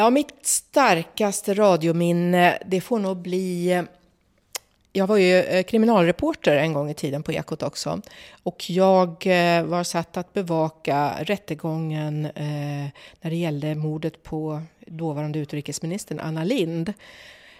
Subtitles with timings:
[0.00, 3.82] Ja, mitt starkaste radiominne, det får nog bli...
[4.92, 8.00] Jag var ju eh, kriminalreporter en gång i tiden på Ekot också.
[8.42, 12.88] Och jag eh, var satt att bevaka rättegången eh,
[13.20, 16.92] när det gällde mordet på dåvarande utrikesministern Anna Lind.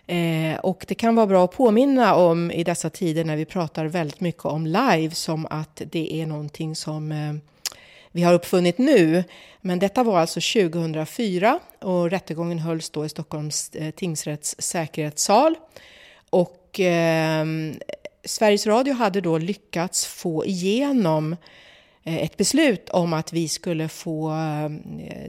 [0.06, 3.84] Eh, och det kan vara bra att påminna om i dessa tider när vi pratar
[3.84, 7.40] väldigt mycket om live som att det är någonting som
[8.12, 9.24] vi har uppfunnit nu.
[9.60, 15.54] Men detta var alltså 2004 och rättegången hölls då i Stockholms eh, tingsrätts säkerhetssal.
[16.30, 17.46] Och eh,
[18.24, 21.36] Sveriges Radio hade då lyckats få igenom
[22.04, 24.70] eh, ett beslut om att vi skulle få eh,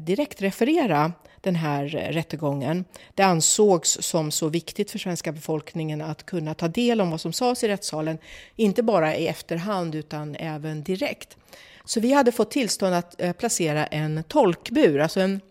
[0.01, 1.11] direkt referera
[1.41, 2.85] den här rättegången.
[3.15, 7.33] Det ansågs som så viktigt för svenska befolkningen att kunna ta del om vad som
[7.33, 8.17] sades i rättssalen,
[8.55, 11.37] inte bara i efterhand utan även direkt.
[11.85, 15.41] Så vi hade fått tillstånd att eh, placera en tolkbur, alltså en,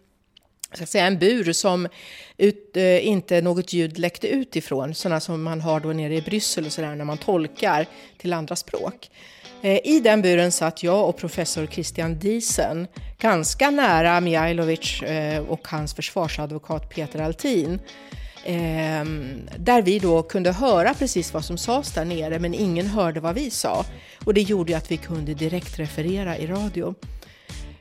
[0.72, 1.88] så att säga, en bur som
[2.36, 6.22] ut, eh, inte något ljud läckte ut ifrån, sådana som man har då nere i
[6.22, 7.86] Bryssel och sådär när man tolkar
[8.18, 9.10] till andra språk.
[9.62, 12.86] Eh, I den buren satt jag och professor Christian Diesen
[13.18, 17.80] ganska nära Mijailovic eh, och hans försvarsadvokat Peter Altin.
[18.44, 19.04] Eh,
[19.56, 23.34] där vi då kunde höra precis vad som sades där nere men ingen hörde vad
[23.34, 23.84] vi sa.
[24.24, 26.94] Och det gjorde att vi kunde direkt referera i radio.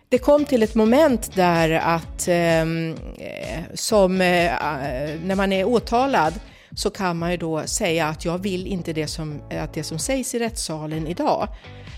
[0.10, 5.66] Det kom till ett moment där att ehm, eh, som eh, eh, när man är
[5.66, 6.34] åtalad
[6.76, 9.84] så kan man ju då säga att jag vill inte det som, eh, att det
[9.84, 11.48] som sägs i rättssalen idag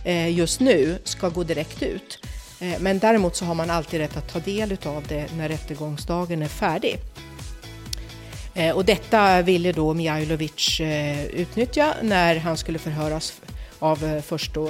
[0.06, 2.20] eh, just nu ska gå direkt ut.
[2.60, 6.42] Eh, men däremot så har man alltid rätt att ta del av det när rättegångsdagen
[6.42, 6.98] är färdig.
[8.54, 13.42] Eh, och detta ville då Mijailovic eh, utnyttja när han skulle förhöras
[13.80, 14.70] av eh, först då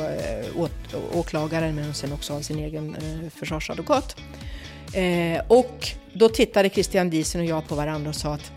[1.13, 2.97] åklagaren men sen också av sin egen
[3.35, 4.15] försvarsadvokat.
[5.47, 8.51] Och då tittade Christian Diesen och jag på varandra och sa att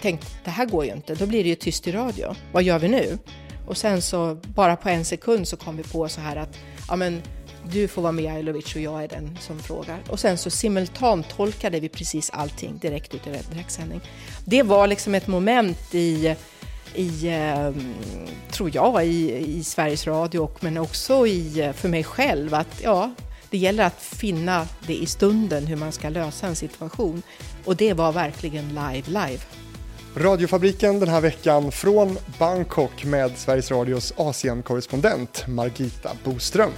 [0.00, 2.34] tänk, det här går ju inte, då blir det ju tyst i radio.
[2.52, 3.18] Vad gör vi nu?
[3.66, 6.58] Och sen så bara på en sekund så kom vi på så här att
[6.88, 7.22] ja men
[7.72, 9.98] du får vara med och jag är den som frågar.
[10.08, 14.00] Och sen så simultantolkade vi precis allting direkt ut i direktsändning.
[14.44, 16.34] Det var liksom ett moment i,
[16.94, 17.94] i ehm,
[18.50, 23.10] tror jag, i, i Sveriges Radio och, men också i, för mig själv att ja,
[23.50, 27.22] det gäller att finna det i stunden hur man ska lösa en situation.
[27.64, 29.40] Och det var verkligen live, live.
[30.16, 36.72] Radiofabriken den här veckan från Bangkok med Sveriges Radios Asienkorrespondent Margita Boström.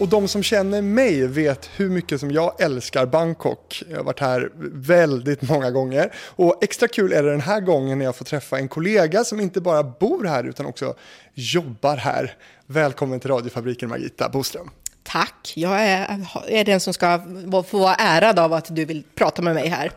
[0.00, 3.82] Och de som känner mig vet hur mycket som jag älskar Bangkok.
[3.90, 6.12] Jag har varit här väldigt många gånger.
[6.16, 9.40] Och extra kul är det den här gången när jag får träffa en kollega som
[9.40, 10.94] inte bara bor här utan också
[11.34, 12.34] jobbar här.
[12.66, 14.70] Välkommen till radiofabriken Margita Boström.
[15.02, 17.20] Tack, jag är, är den som ska
[17.66, 19.90] få vara ärad av att du vill prata med mig här.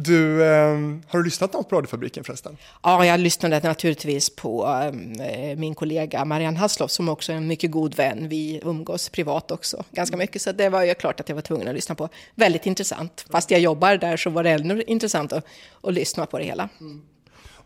[0.00, 2.56] Du, eh, har du lyssnat något på radiofabriken förresten?
[2.82, 7.70] Ja, jag lyssnade naturligtvis på eh, min kollega Marianne Hasloff som också är en mycket
[7.70, 8.28] god vän.
[8.28, 10.22] Vi umgås privat också ganska mm.
[10.22, 12.08] mycket, så det var ju klart att jag var tvungen att lyssna på.
[12.34, 13.24] Väldigt intressant.
[13.30, 15.46] Fast jag jobbar där så var det ännu intressant att,
[15.82, 16.68] att lyssna på det hela.
[16.80, 17.02] Mm.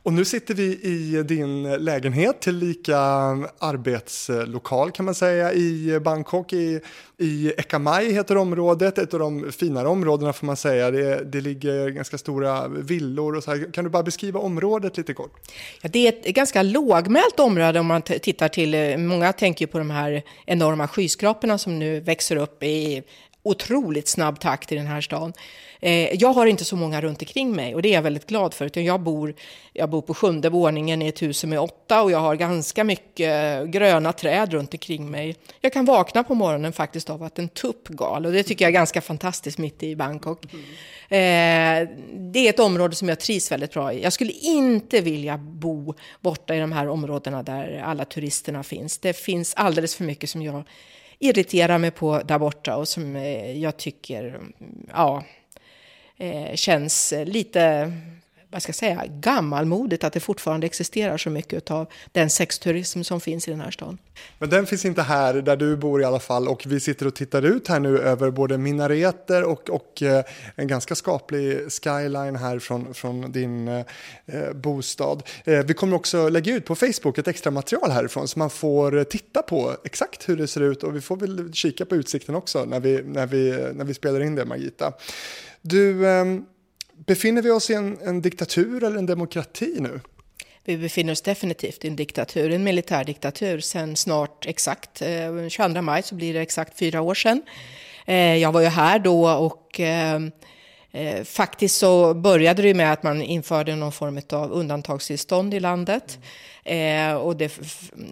[0.04, 2.98] Och nu sitter vi i din lägenhet, till lika
[3.58, 6.52] arbetslokal kan man säga, i Bangkok.
[6.52, 6.80] I,
[7.18, 10.90] i Ekamai heter området, ett av de finare områdena får man säga.
[10.90, 13.72] Det, det ligger ganska stora villor och så här.
[13.72, 15.32] Kan du bara beskriva området lite kort?
[15.82, 19.78] Ja, det är ett ganska lågmält område om man tittar till, eh, många tänker på
[19.78, 23.02] de här enorma skyskraporna som nu växer upp i
[23.42, 25.32] otroligt snabb takt i den här stan.
[25.80, 28.54] Eh, jag har inte så många runt omkring mig och det är jag väldigt glad
[28.54, 28.78] för.
[28.78, 29.34] Jag bor,
[29.72, 32.84] jag bor på sjunde våningen i ett hus som är åtta och jag har ganska
[32.84, 35.36] mycket gröna träd runt omkring mig.
[35.60, 38.68] Jag kan vakna på morgonen faktiskt av att en tupp gal och det tycker jag
[38.68, 40.44] är ganska fantastiskt mitt i Bangkok.
[40.44, 44.02] Eh, det är ett område som jag trivs väldigt bra i.
[44.02, 48.98] Jag skulle inte vilja bo borta i de här områdena där alla turisterna finns.
[48.98, 50.64] Det finns alldeles för mycket som jag
[51.22, 54.40] irriterar mig på där borta och som eh, jag tycker,
[54.92, 55.24] ja,
[56.16, 57.92] eh, känns lite
[58.52, 63.20] vad ska jag säga, gammalmodigt att det fortfarande existerar så mycket av den sexturism som
[63.20, 63.98] finns i den här stan.
[64.38, 67.14] Men den finns inte här där du bor i alla fall och vi sitter och
[67.14, 72.58] tittar ut här nu över både minareter och, och eh, en ganska skaplig skyline här
[72.58, 73.84] från, från din eh,
[74.26, 75.22] eh, bostad.
[75.44, 78.98] Eh, vi kommer också lägga ut på Facebook ett extra material härifrån så man får
[78.98, 82.34] eh, titta på exakt hur det ser ut och vi får väl kika på utsikten
[82.34, 84.92] också när vi, när vi, när vi spelar in det Margita.
[85.62, 86.24] Du, eh,
[87.06, 90.00] befinner vi oss i en, en diktatur eller en demokrati nu?
[90.64, 96.02] Vi befinner oss definitivt i en diktatur, en militärdiktatur, sen snart exakt, eh, 22 maj
[96.02, 97.42] så blir det exakt fyra år sedan.
[98.06, 100.14] Eh, jag var ju här då och Eh,
[100.92, 106.18] eh faktiskt så började det med att man införde någon form av undantagstillstånd i landet.
[106.64, 107.52] Eh, och det,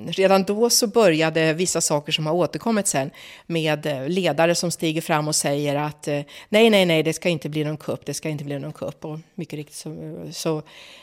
[0.06, 3.10] redan då så började vissa saker som har återkommit sen
[3.46, 7.28] med eh, ledare som stiger fram och säger att eh, nej, nej, nej, det ska
[7.28, 9.04] inte bli någon kupp, det ska inte bli någon kupp.
[9.04, 10.62] Och mycket riktigt så, så,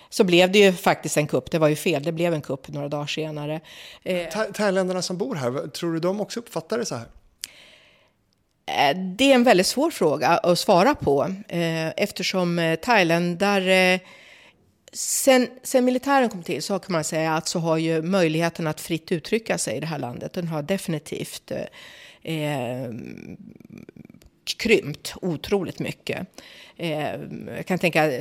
[0.10, 1.52] så blev det ju faktiskt en kupp.
[1.52, 3.62] Det var ju fel, det blev en kupp några dagar senare.
[4.04, 7.08] Eh, Thailändarna som bor här, tror du de också uppfattar det så här?
[8.66, 14.00] Eh, det är en väldigt svår fråga att svara på eh, eftersom thailändare
[14.98, 18.82] Sen, sen militären kom till så kan man säga att så har ju möjligheten att
[18.82, 21.52] fritt uttrycka sig i det här landet, den har definitivt
[22.22, 22.94] eh,
[24.58, 26.28] krympt otroligt mycket.
[26.78, 27.10] Eh,
[27.58, 28.12] jag kan tänka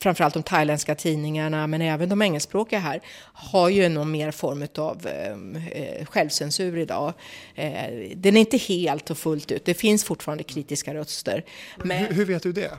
[0.00, 3.00] framförallt de thailändska tidningarna, men även de engelskspråkiga här,
[3.32, 7.12] har ju någon mer form av eh, självcensur idag.
[7.54, 11.44] Eh, den är inte helt och fullt ut, det finns fortfarande kritiska röster.
[11.84, 12.70] Men, hur, hur vet du det?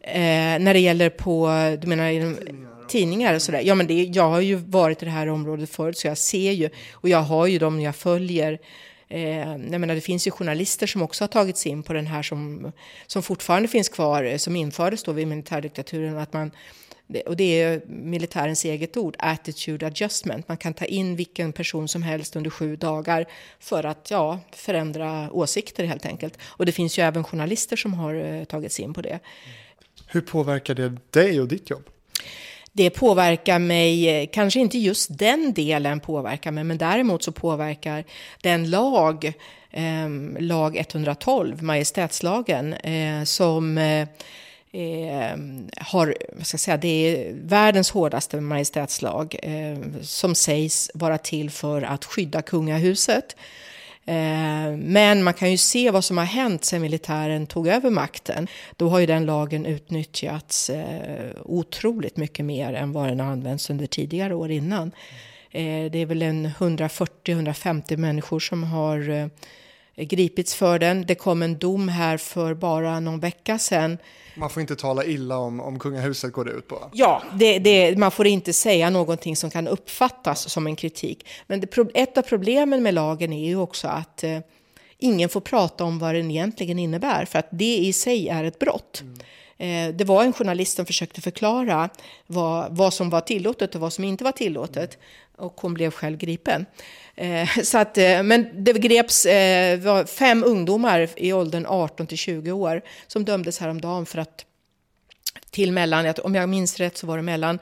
[0.00, 1.48] Eh, när det gäller på,
[1.80, 2.36] du menar inom
[2.88, 3.60] tidningar och sådär.
[3.64, 6.52] Ja men det, jag har ju varit i det här området förut så jag ser
[6.52, 8.58] ju och jag har ju dem jag följer
[9.08, 12.22] Eh, jag menar, det finns ju journalister som också har tagits in på den här
[12.22, 12.72] som,
[13.06, 16.18] som fortfarande finns kvar, eh, som infördes då vid militärdiktaturen.
[16.18, 16.50] Att man,
[17.26, 20.48] och det är militärens eget ord, attitude adjustment.
[20.48, 23.26] Man kan ta in vilken person som helst under sju dagar
[23.60, 26.38] för att ja, förändra åsikter helt enkelt.
[26.42, 29.18] Och det finns ju även journalister som har eh, tagits in på det.
[30.06, 31.84] Hur påverkar det dig och ditt jobb?
[32.76, 38.04] Det påverkar mig, eh, kanske inte just den delen påverkar mig, men däremot så påverkar
[38.40, 39.32] den lag,
[39.70, 44.08] eh, lag 112, majestätslagen, eh, som eh,
[44.72, 51.18] ehm, har, vad ska jag säga, det är världens hårdaste majestätslag eh, som sägs vara
[51.18, 53.36] till för att skydda kungahuset.
[54.06, 58.46] Eh, men man kan ju se vad som har hänt sedan militären tog över makten.
[58.76, 63.70] Då har ju den lagen utnyttjats eh, otroligt mycket mer än vad den har använts
[63.70, 64.92] under tidigare år innan.
[65.50, 69.30] Eh, det är väl en 140-150 människor som har
[69.96, 71.06] gripits för den.
[71.06, 73.98] Det kom en dom här för bara någon vecka sedan
[74.36, 76.90] man får inte tala illa om, om kungahuset går det ut på.
[76.92, 81.26] Ja, det, det, man får inte säga någonting som kan uppfattas som en kritik.
[81.46, 84.38] Men det, ett av problemen med lagen är ju också att eh,
[84.98, 88.58] ingen får prata om vad den egentligen innebär, för att det i sig är ett
[88.58, 89.02] brott.
[89.02, 89.90] Mm.
[89.90, 91.88] Eh, det var en journalist som försökte förklara
[92.26, 94.98] vad, vad som var tillåtet och vad som inte var tillåtet.
[95.36, 96.66] Och hon blev själv gripen.
[97.16, 99.24] Eh, så att, eh, men det greps
[99.80, 104.44] var fem ungdomar i åldern 18 till 20 år som dömdes häromdagen för att
[105.50, 107.58] till mellan, om jag minns rätt så var det mellan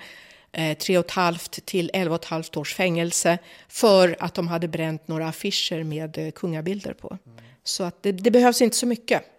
[0.79, 3.39] tre och ett halvt till elva och ett halvt års fängelse
[3.69, 7.19] för att de hade bränt några affischer med kungabilder på.
[7.27, 7.39] Mm.
[7.65, 9.32] Så att det, det behövs inte så mycket.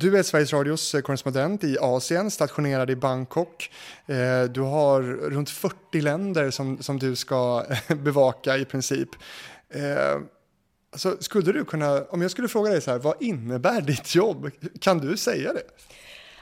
[0.00, 3.70] Du är Sveriges Radios eh, korrespondent i Asien, stationerad i Bangkok.
[4.06, 9.08] Eh, du har runt 40 länder som, som du ska eh, bevaka i princip.
[10.92, 14.50] Alltså, skulle du kunna, om jag skulle fråga dig så här, vad innebär ditt jobb?
[14.80, 15.62] Kan du säga det?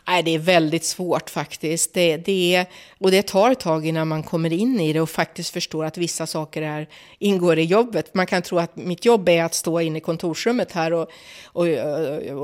[0.09, 1.95] Nej, det är väldigt svårt faktiskt.
[1.95, 2.67] Det, det,
[2.99, 5.99] och det tar ett tag innan man kommer in i det och faktiskt förstår att
[5.99, 6.89] vissa saker är,
[7.19, 8.15] ingår i jobbet.
[8.15, 11.11] Man kan tro att mitt jobb är att stå inne i kontorsrummet här och,
[11.45, 11.67] och,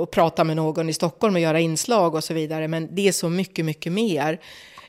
[0.01, 2.69] och prata med någon i Stockholm och göra inslag och så vidare.
[2.69, 4.41] Men det är så mycket, mycket mer.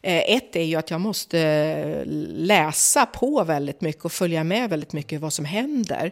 [0.02, 4.94] Eh, ett är ju att jag måste läsa på väldigt mycket och följa med väldigt
[4.94, 6.12] mycket vad som händer.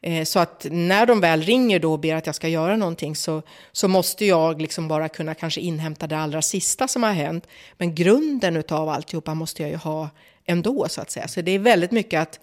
[0.00, 3.16] Eh, så att när de väl ringer då och ber att jag ska göra någonting
[3.16, 7.46] så, så måste jag liksom bara kunna kanske inhämta det allra sista som har hänt.
[7.78, 10.08] Men grunden utav alltihopa måste jag ju ha
[10.46, 11.28] ändå så att säga.
[11.28, 12.40] Så det är väldigt mycket att,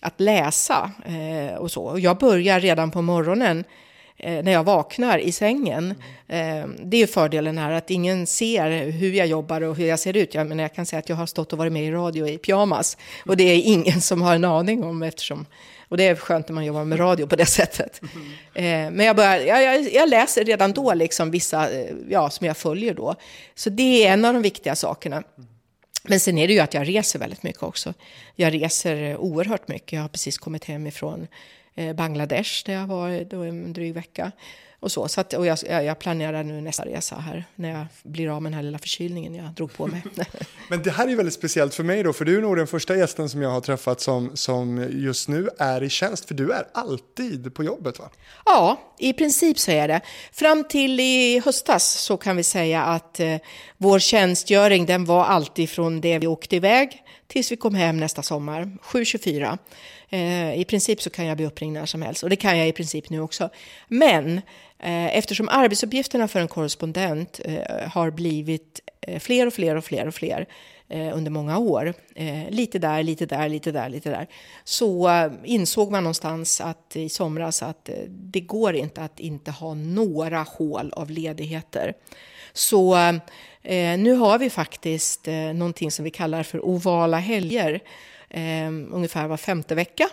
[0.00, 1.82] att läsa eh, och så.
[1.82, 3.64] Och jag börjar redan på morgonen
[4.16, 5.94] eh, när jag vaknar i sängen.
[6.28, 10.16] Eh, det är fördelen här att ingen ser hur jag jobbar och hur jag ser
[10.16, 10.34] ut.
[10.34, 12.38] Jag, men jag kan säga att jag har stått och varit med i radio i
[12.38, 12.96] pyjamas
[13.26, 15.46] och det är ingen som har en aning om eftersom
[15.92, 18.00] och det är skönt när man jobbar med radio på det sättet.
[18.54, 22.56] Eh, men jag, börjar, jag, jag, läser redan då liksom vissa eh, ja, som jag
[22.56, 23.14] följer då.
[23.54, 25.22] Så det är en av de viktiga sakerna.
[26.02, 27.94] Men sen är det ju att jag reser väldigt mycket också.
[28.36, 29.92] Jag reser eh, oerhört mycket.
[29.92, 31.26] Jag har precis kommit hem ifrån
[31.74, 34.32] eh, Bangladesh där jag var då en dryg vecka
[34.82, 35.08] och så.
[35.08, 38.52] så att, och jag, jag, planerar nu nästa resa här när jag blir av med
[38.52, 40.02] den här lilla förkylningen jag drog på mig.
[40.68, 42.96] Men det här är väldigt speciellt för mig då, för du är nog den första
[42.96, 46.66] gästen som jag har träffat som, som just nu är i tjänst, för du är
[46.74, 48.10] alltid på jobbet va?
[48.44, 50.00] Ja, i princip så är det.
[50.32, 53.36] Fram till i höstas så kan vi säga att eh,
[53.76, 58.22] vår tjänstgöring den var alltid från det vi åkte iväg tills vi kom hem nästa
[58.22, 59.58] sommar, 7.24.
[60.12, 62.68] Eh, I princip så kan jag bli uppringd när som helst och det kan jag
[62.68, 63.50] i princip nu också.
[63.88, 64.36] Men
[64.78, 70.06] eh, eftersom arbetsuppgifterna för en korrespondent eh, har blivit eh, fler och fler och fler
[70.06, 70.46] och fler
[70.88, 74.26] eh, under många år, eh, lite där, lite där, lite där, lite där,
[74.64, 79.50] så eh, insåg man någonstans att i somras att eh, det går inte att inte
[79.50, 81.94] ha några hål av ledigheter.
[82.52, 82.96] Så
[83.62, 87.80] eh, nu har vi faktiskt eh, någonting som vi kallar för ovala helger,
[88.32, 90.08] eh, ungefär var femte vecka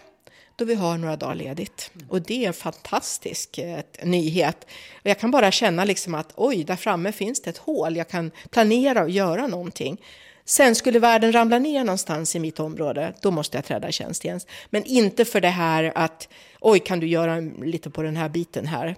[0.59, 1.91] då vi har några dagar ledigt.
[2.09, 4.67] Och det är en fantastisk eh, nyhet.
[4.93, 7.95] Och jag kan bara känna liksom att oj, där framme finns det ett hål.
[7.95, 10.01] Jag kan planera och göra någonting.
[10.45, 14.25] Sen skulle världen ramla ner någonstans i mitt område, då måste jag träda i tjänst
[14.25, 14.39] igen.
[14.69, 16.27] Men inte för det här att
[16.59, 18.95] oj, kan du göra lite på den här biten här?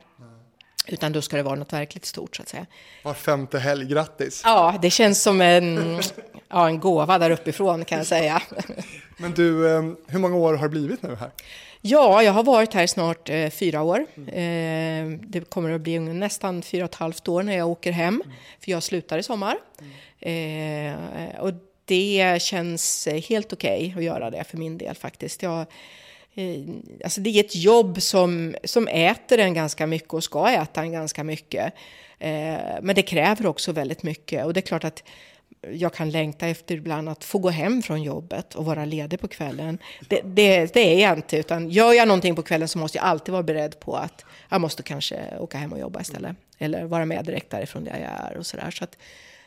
[0.87, 2.65] Utan då ska det vara något verkligt stort så att säga.
[3.03, 4.41] Var femte helg, grattis!
[4.43, 5.99] Ja, det känns som en,
[6.49, 8.41] ja, en gåva där uppifrån kan jag säga.
[9.17, 11.31] Men du, ehm, hur många år har det blivit nu här?
[11.81, 14.05] Ja, jag har varit här snart eh, fyra år.
[14.15, 18.21] Eh, det kommer att bli nästan fyra och ett halvt år när jag åker hem,
[18.25, 18.37] mm.
[18.59, 19.57] för jag slutar i sommar.
[20.21, 20.95] Mm.
[21.31, 21.53] Eh, och
[21.85, 25.43] det känns helt okej okay att göra det för min del faktiskt.
[25.43, 25.67] Jag, Eh,
[26.35, 26.59] Eh,
[27.03, 30.91] alltså det är ett jobb som, som äter en ganska mycket och ska äta en
[30.91, 31.73] ganska mycket.
[32.19, 35.03] Eh, men det kräver också väldigt mycket och det är klart att
[35.73, 39.27] jag kan längta efter ibland att få gå hem från jobbet och vara ledig på
[39.27, 39.77] kvällen.
[40.09, 43.05] Det, det, det, är jag inte, utan gör jag någonting på kvällen så måste jag
[43.05, 46.35] alltid vara beredd på att jag måste kanske åka hem och jobba istället.
[46.57, 48.71] Eller vara med direkt därifrån där jag är och sådär.
[48.71, 48.97] Så att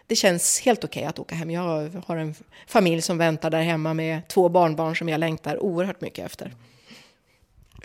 [0.07, 1.51] det känns helt okej okay att åka hem.
[1.51, 2.35] Jag har en
[2.67, 6.53] familj som väntar där hemma med två barnbarn som jag längtar oerhört mycket efter.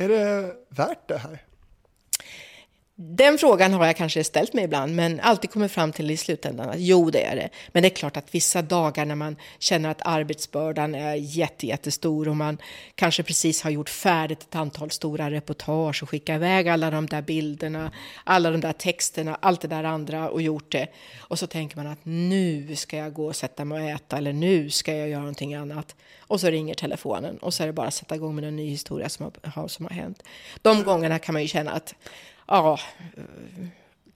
[0.01, 1.41] Är det värt det här?
[3.01, 6.69] Den frågan har jag kanske ställt mig ibland, men alltid kommit fram till i slutändan
[6.69, 7.49] att jo, det är det.
[7.67, 12.27] Men det är klart att vissa dagar när man känner att arbetsbördan är jätte, jättestor
[12.27, 12.57] och man
[12.95, 17.21] kanske precis har gjort färdigt ett antal stora reportage och skickat iväg alla de där
[17.21, 17.91] bilderna,
[18.23, 20.87] alla de där texterna, allt det där andra och gjort det.
[21.19, 24.33] Och så tänker man att nu ska jag gå och sätta mig och äta eller
[24.33, 25.95] nu ska jag göra någonting annat.
[26.19, 28.69] Och så ringer telefonen och så är det bara att sätta igång med en ny
[28.69, 30.23] historia som har, som har hänt.
[30.61, 31.95] De gångerna kan man ju känna att
[32.49, 32.79] ja,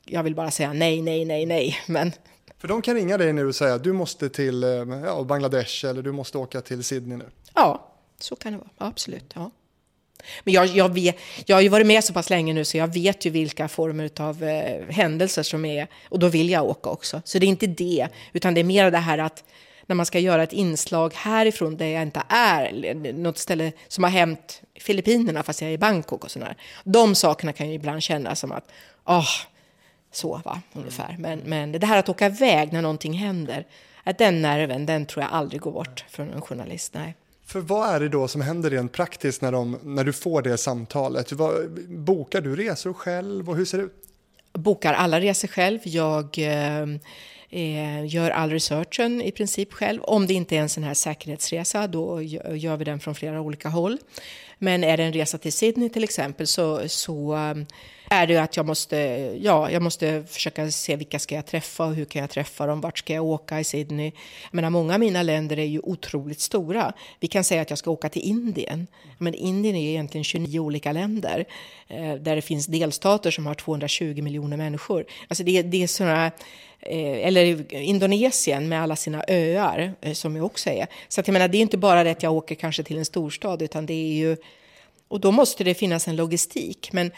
[0.06, 1.80] jag vill bara säga nej, nej, nej, nej.
[1.88, 2.12] Men...
[2.58, 4.62] För de kan ringa dig nu och säga du måste till
[5.06, 7.25] ja, Bangladesh eller du måste åka till Sydney nu.
[7.54, 8.70] Ja, så kan det vara.
[8.78, 9.32] Absolut.
[9.36, 9.52] Ja.
[10.44, 12.94] Men jag, jag, vet, jag har ju varit med så pass länge nu så jag
[12.94, 17.22] vet ju vilka former av eh, händelser som är och då vill jag åka också.
[17.25, 19.44] Så det är inte det, utan det är mer det här att
[19.86, 24.12] när man ska göra ett inslag härifrån där jag inte är, något ställe som har
[24.12, 26.58] hänt Filippinerna fast jag är i Bangkok och sådär.
[26.84, 28.72] De sakerna kan ju ibland kännas som att,
[29.04, 29.28] ah, oh,
[30.12, 31.16] så va, ungefär.
[31.20, 33.68] Men, men det här att åka iväg när någonting händer,
[34.04, 37.16] att den nerven, den tror jag aldrig går bort från en journalist, nej.
[37.46, 40.58] För vad är det då som händer rent praktiskt när, de, när du får det
[40.58, 41.32] samtalet?
[41.32, 43.94] Vad, bokar du resor själv och hur ser det ut?
[44.54, 45.80] Bokar alla resor själv.
[45.84, 46.86] Jag eh,
[47.53, 50.01] eh, gör all researchen i princip själv.
[50.03, 53.69] Om det inte är en sån här säkerhetsresa, då gör vi den från flera olika
[53.69, 53.98] håll.
[54.57, 57.55] Men är det en resa till Sydney till exempel så, så eh,
[58.10, 58.98] är det att jag måste,
[59.41, 62.81] ja, jag måste försöka se vilka ska jag träffa och hur kan jag träffa dem,
[62.81, 64.12] vart ska jag åka i Sydney.
[64.43, 66.93] Jag menar, många av mina länder är ju otroligt stora.
[67.19, 68.88] Vi kan säga att jag ska åka till Indien.
[69.17, 71.45] Men Indien är ju egentligen 29 olika länder
[71.88, 75.05] eh, där det finns delstater som har 220 miljoner människor.
[75.27, 76.31] Alltså det, det är sådana
[76.86, 80.88] Eh, eller Indonesien med alla sina öar eh, som jag också är.
[81.08, 83.06] Så att jag menar, det är inte bara det att jag åker kanske till en
[83.06, 84.38] storstad utan det är ju...
[85.08, 86.90] Och då måste det finnas en logistik.
[86.94, 87.12] Men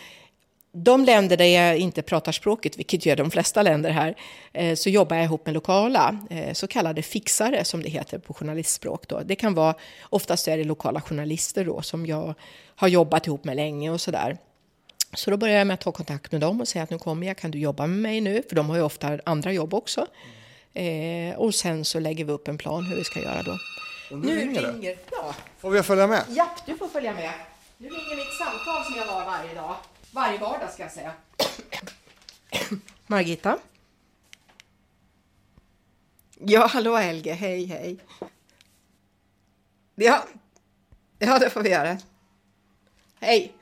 [0.72, 4.16] de länder där jag inte pratar språket, vilket gör de flesta länder här,
[4.54, 6.20] eh, så jobbar jag ihop med lokala
[6.54, 9.08] så kallade fixare som det heter på journalistspråk.
[9.08, 9.22] Då.
[9.26, 9.76] Det kan vara,
[10.10, 12.34] oftast är det lokala journalister då som jag
[12.76, 14.38] har jobbat ihop med länge och sådär.
[15.16, 17.28] Så då började jag med att ta kontakt med dem och säga att nu kommer
[17.28, 18.44] jag, kan du jobba med mig nu?
[18.50, 20.08] För de har ju ofta andra jobb också.
[20.74, 21.32] Mm.
[21.32, 23.58] Eh, och sen så lägger vi upp en plan hur vi ska göra då.
[24.12, 24.72] Och nu, nu ringer det.
[24.72, 25.36] Ringer, ja.
[25.60, 26.24] Får vi följa med?
[26.30, 27.32] Ja, du får följa med.
[27.78, 29.76] Nu ringer mitt samtal som jag har varje dag.
[30.12, 31.14] Varje vardag ska jag säga.
[33.08, 33.58] Margita?
[36.40, 37.34] Ja, hallå Helge.
[37.34, 37.98] Hej, hej.
[39.96, 40.24] Ja,
[41.20, 41.98] ja det får vi göra.
[43.20, 43.54] Hej.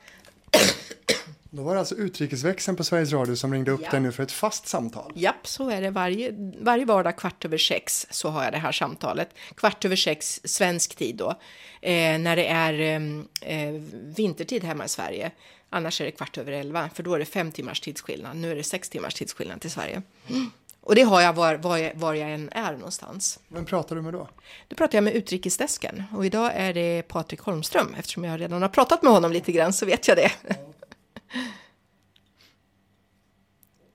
[1.56, 3.90] Då var det alltså utrikesväxeln på Sveriges Radio som ringde upp ja.
[3.90, 5.12] dig nu för ett fast samtal.
[5.16, 5.90] Japp, så är det.
[5.90, 9.30] Varje, varje vardag kvart över sex så har jag det här samtalet.
[9.56, 11.30] Kvart över sex svensk tid då.
[11.82, 13.72] Eh, när det är ehm, eh,
[14.16, 15.32] vintertid hemma i Sverige.
[15.70, 18.38] Annars är det kvart över elva, för då är det fem timmars tidsskillnad.
[18.38, 20.02] Nu är det sex timmars tidsskillnad till Sverige.
[20.30, 20.52] Mm.
[20.82, 23.40] Och det har jag var, var, jag, var jag än är någonstans.
[23.48, 24.30] Vem pratar du med då?
[24.68, 27.96] Då pratar jag med utrikesdesken och idag är det Patrik Holmström.
[28.00, 30.32] Eftersom jag redan har pratat med honom lite grann så vet jag det.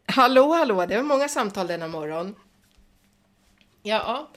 [0.09, 2.35] Hallå, hallå, det var många samtal denna morgon.
[3.83, 4.29] Ja,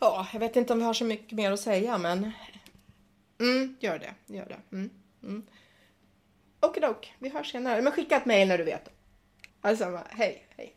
[0.00, 2.32] ja, jag vet inte om vi har så mycket mer att säga, men
[3.40, 4.76] mm, gör det, gör det.
[4.76, 4.90] Mm,
[5.22, 5.42] mm.
[6.60, 7.82] Okidok, vi hörs senare.
[7.82, 8.88] Men skicka ett mejl när du vet.
[9.60, 10.76] Alltså, hej, hej.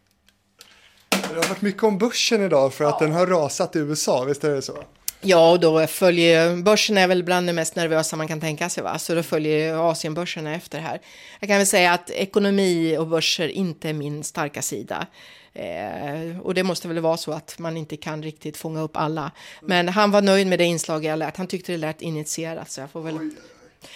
[1.09, 3.07] Det har varit mycket om börsen idag för att ja.
[3.07, 4.83] den har rasat i USA, visst är det så?
[5.25, 8.83] Ja, och då följer börsen är väl bland det mest nervösa man kan tänka sig,
[8.83, 8.99] va?
[8.99, 11.01] så då följer Asienbörserna efter här.
[11.39, 15.07] Jag kan väl säga att ekonomi och börser inte är min starka sida.
[15.53, 19.31] Eh, och det måste väl vara så att man inte kan riktigt fånga upp alla.
[19.61, 21.37] Men han var nöjd med det inslag jag lät.
[21.37, 23.29] Han tyckte det lät initierat, så jag får väl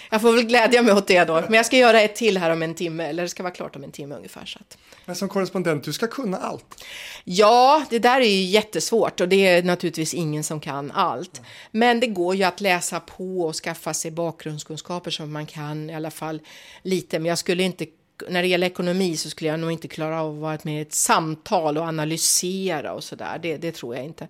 [0.09, 1.33] jag får väl glädja mig åt det då.
[1.33, 3.75] Men jag ska göra ett till här om en timme, eller det ska vara klart
[3.75, 4.45] om en timme ungefär.
[4.45, 4.77] Så att.
[5.05, 6.85] Men som korrespondent, du ska kunna allt?
[7.23, 11.41] Ja, det där är ju jättesvårt och det är naturligtvis ingen som kan allt.
[11.71, 15.95] Men det går ju att läsa på och skaffa sig bakgrundskunskaper som man kan i
[15.95, 16.41] alla fall
[16.81, 17.19] lite.
[17.19, 17.85] Men jag skulle inte
[18.29, 20.81] när det gäller ekonomi så skulle jag nog inte klara av att vara med i
[20.81, 23.39] ett samtal och analysera och sådär.
[23.41, 24.27] Det, det tror jag inte.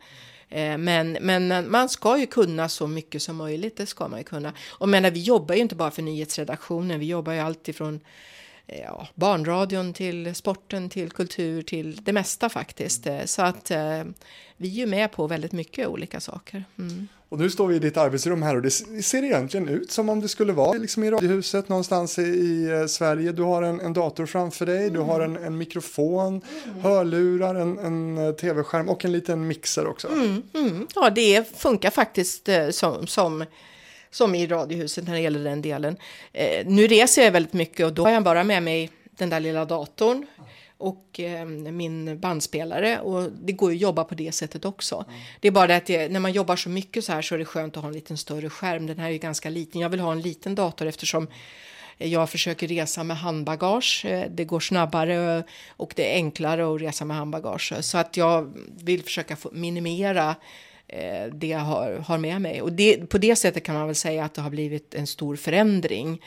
[0.50, 4.24] Eh, men, men man ska ju kunna så mycket som möjligt, det ska man ju
[4.24, 4.54] kunna.
[4.70, 8.00] Och menar, vi jobbar ju inte bara för nyhetsredaktionen, vi jobbar ju alltifrån
[8.68, 13.08] eh, ja, barnradion till sporten till kultur till det mesta faktiskt.
[13.08, 13.72] Eh, så att
[14.58, 16.63] vi är ju med på väldigt mycket olika saker.
[16.77, 17.08] Mm.
[17.29, 18.72] Och nu står vi i ditt arbetsrum här och det
[19.03, 22.86] ser egentligen ut som om det skulle vara liksom i radiohuset någonstans i, i eh,
[22.86, 23.31] Sverige.
[23.31, 24.93] Du har en, en, dator framför dig, mm.
[24.93, 26.79] du har en, en mikrofon, mm.
[26.79, 30.07] hörlurar, en, en eh, tv-skärm och en liten mixer också.
[30.07, 30.88] Mm, mm.
[30.96, 33.46] ja, det funkar faktiskt eh, som, som
[34.12, 35.98] som i Radiohuset när det gäller den delen.
[36.34, 39.39] Eh, nu reser jag väldigt mycket och då har jag bara med mig den där
[39.39, 40.25] lilla datorn
[40.77, 45.05] och eh, min bandspelare och det går ju att jobba på det sättet också.
[45.07, 45.19] Mm.
[45.39, 47.39] Det är bara det att det, när man jobbar så mycket så här så är
[47.39, 48.88] det skönt att ha en liten större skärm.
[48.88, 49.81] Den här är ju ganska liten.
[49.81, 51.27] Jag vill ha en liten dator eftersom
[51.98, 54.06] jag försöker resa med handbagage.
[54.06, 58.54] Eh, det går snabbare och det är enklare att resa med handbagage så att jag
[58.84, 60.36] vill försöka minimera
[60.88, 63.95] eh, det jag har, har med mig och det, på det sättet kan man väl
[63.95, 66.21] säga att det har blivit en stor förändring.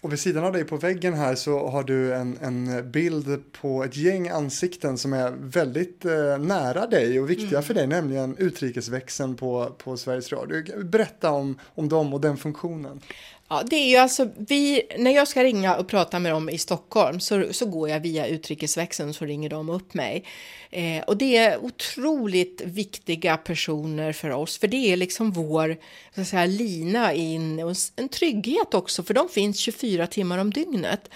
[0.00, 3.84] Och vid sidan av dig på väggen här så har du en, en bild på
[3.84, 7.62] ett gäng ansikten som är väldigt eh, nära dig och viktiga mm.
[7.62, 10.84] för dig, nämligen utrikesväxeln på, på Sveriges Radio.
[10.84, 13.00] Berätta om, om dem och den funktionen.
[13.48, 16.58] Ja, det är ju alltså vi, när jag ska ringa och prata med dem i
[16.58, 20.24] Stockholm så, så går jag via utrikesväxeln så ringer de upp mig.
[20.70, 25.76] Eh, och det är otroligt viktiga personer för oss, för det är liksom vår
[26.14, 30.52] så att säga, lina in och en trygghet också, för de finns 24 timmar om
[30.52, 31.10] dygnet.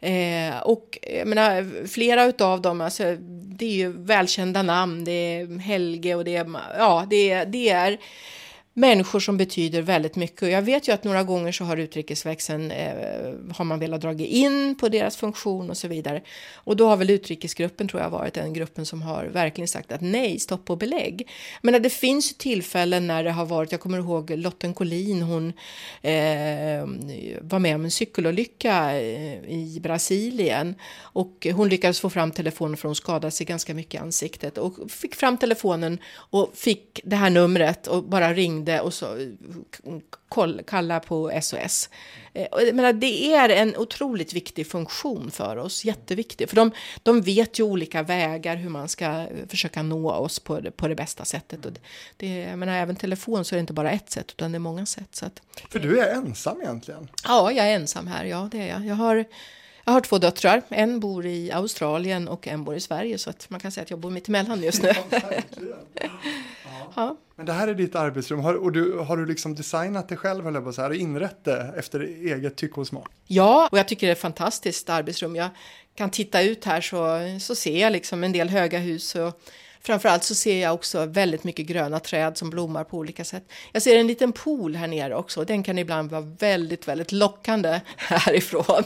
[0.00, 3.16] Eh, och jag menar, flera av dem, alltså,
[3.58, 6.46] det är ju välkända namn, det är Helge och det är,
[6.78, 7.98] ja, det, det är
[8.74, 10.42] människor som betyder väldigt mycket.
[10.42, 12.94] Och jag vet ju att några gånger så har utrikesväxeln eh,
[13.56, 16.22] har man velat dra in på deras funktion och så vidare.
[16.54, 20.00] Och då har väl utrikesgruppen tror jag varit den gruppen som har verkligen sagt att
[20.00, 21.28] nej, stopp och belägg.
[21.62, 25.52] Men det finns tillfällen när det har varit, jag kommer ihåg Lotten Collin, hon
[26.02, 26.86] eh,
[27.40, 32.88] var med om en cykelolycka eh, i Brasilien och hon lyckades få fram telefonen för
[32.88, 37.30] hon skadade sig ganska mycket i ansiktet och fick fram telefonen och fick det här
[37.30, 39.16] numret och bara ringde ringde och så
[40.28, 41.88] koll, kalla på SOS.
[42.34, 46.48] Eh, jag menar, det är en otroligt viktig funktion för oss, jätteviktig.
[46.48, 46.70] För de,
[47.02, 50.94] de vet ju olika vägar hur man ska försöka nå oss på det, på det
[50.94, 51.66] bästa sättet.
[51.66, 51.72] Och
[52.16, 54.60] det, jag menar, även telefon så är det inte bara ett sätt, utan det är
[54.60, 55.14] många sätt.
[55.14, 57.08] Så att, för du är ensam egentligen?
[57.24, 58.86] Ja, jag är ensam här, ja det är jag.
[58.86, 59.24] Jag har
[59.84, 60.62] jag har två döttrar.
[60.68, 63.18] En bor i Australien och en bor i Sverige.
[63.18, 64.90] Så att man kan säga att jag bor mitt emellan just nu.
[65.10, 65.30] Ja,
[66.94, 67.16] ja.
[67.36, 68.40] Men det här är ditt arbetsrum.
[68.40, 71.44] Har, och du, har du liksom designat det själv eller på så här, och inrett
[71.44, 73.08] det efter eget tycke och smak?
[73.26, 75.36] Ja, och jag tycker det är ett fantastiskt arbetsrum.
[75.36, 75.48] Jag
[75.94, 79.14] kan titta ut här så, så ser jag liksom en del höga hus.
[79.14, 79.40] Och,
[79.84, 83.44] Framförallt så ser jag också väldigt mycket gröna träd som blommar på olika sätt.
[83.72, 85.44] Jag ser en liten pool här nere också.
[85.44, 88.84] Den kan ibland vara väldigt, väldigt lockande härifrån.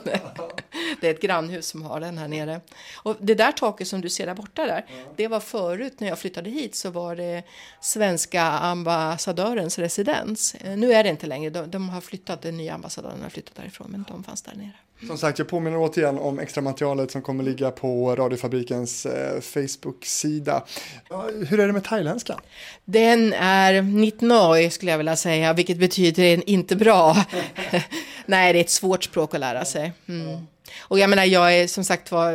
[1.00, 2.60] Det är ett grannhus som har den här nere.
[2.96, 6.18] Och det där taket som du ser där borta där, det var förut när jag
[6.18, 7.42] flyttade hit så var det
[7.80, 10.54] svenska ambassadörens residens.
[10.54, 13.54] Eh, nu är det inte längre, de, de har flyttat, den nya ambassadören har flyttat
[13.54, 14.72] därifrån, men de fanns där nere.
[15.06, 20.64] Som sagt, jag påminner återigen om extra materialet som kommer ligga på Radiofabrikens eh, Facebook-sida.
[21.48, 22.40] Hur är det med thailändskan?
[22.84, 27.16] Den är 19 skulle jag vilja säga, vilket betyder inte bra.
[28.26, 29.92] Nej, det är ett svårt språk att lära sig.
[30.08, 30.46] Mm.
[30.80, 32.32] Och jag menar, jag är som sagt var,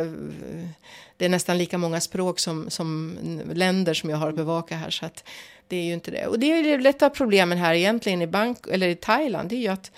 [1.16, 3.18] det är nästan lika många språk som, som
[3.52, 4.90] länder som jag har att bevaka här.
[4.90, 5.24] Så att
[5.68, 6.26] det är ju inte det.
[6.26, 9.48] Och det är ju ett av problemen här egentligen i, Bank, eller i Thailand.
[9.48, 9.90] Det är ju att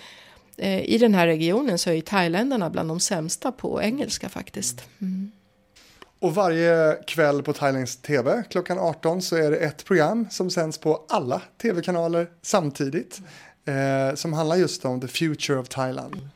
[0.56, 4.84] eh, i den här regionen så är ju thailändarna bland de sämsta på engelska faktiskt.
[5.00, 5.32] Mm.
[6.18, 10.78] Och varje kväll på thailändsk tv klockan 18 så är det ett program som sänds
[10.78, 13.20] på alla tv-kanaler samtidigt.
[13.66, 16.28] Eh, som handlar just om the future of Thailand.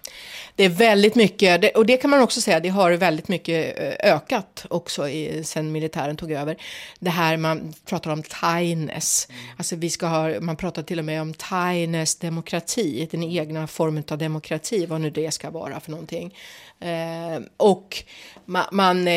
[0.57, 4.13] Det är väldigt mycket, och det kan man också säga, det har väldigt mycket eh,
[4.15, 6.57] ökat också i, sen militären tog över.
[6.99, 11.23] Det här man pratar om Thainess, alltså vi ska ha, man pratar till och med
[11.23, 16.35] om Thainess demokrati, den egna formen av demokrati, vad nu det ska vara för någonting.
[16.81, 18.05] Eh, och
[18.45, 19.15] man, man eh,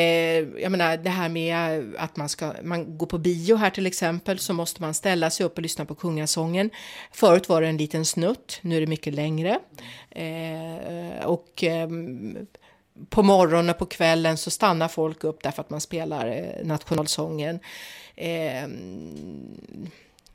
[0.61, 4.39] jag menar det här med att man ska, man går på bio här till exempel
[4.39, 6.69] så måste man ställa sig upp och lyssna på kungasången.
[7.11, 9.59] Förut var det en liten snutt, nu är det mycket längre.
[10.09, 11.89] Eh, och eh,
[13.09, 17.59] på morgonen och på kvällen så stannar folk upp därför att man spelar eh, nationalsången.
[18.15, 19.89] Ehm,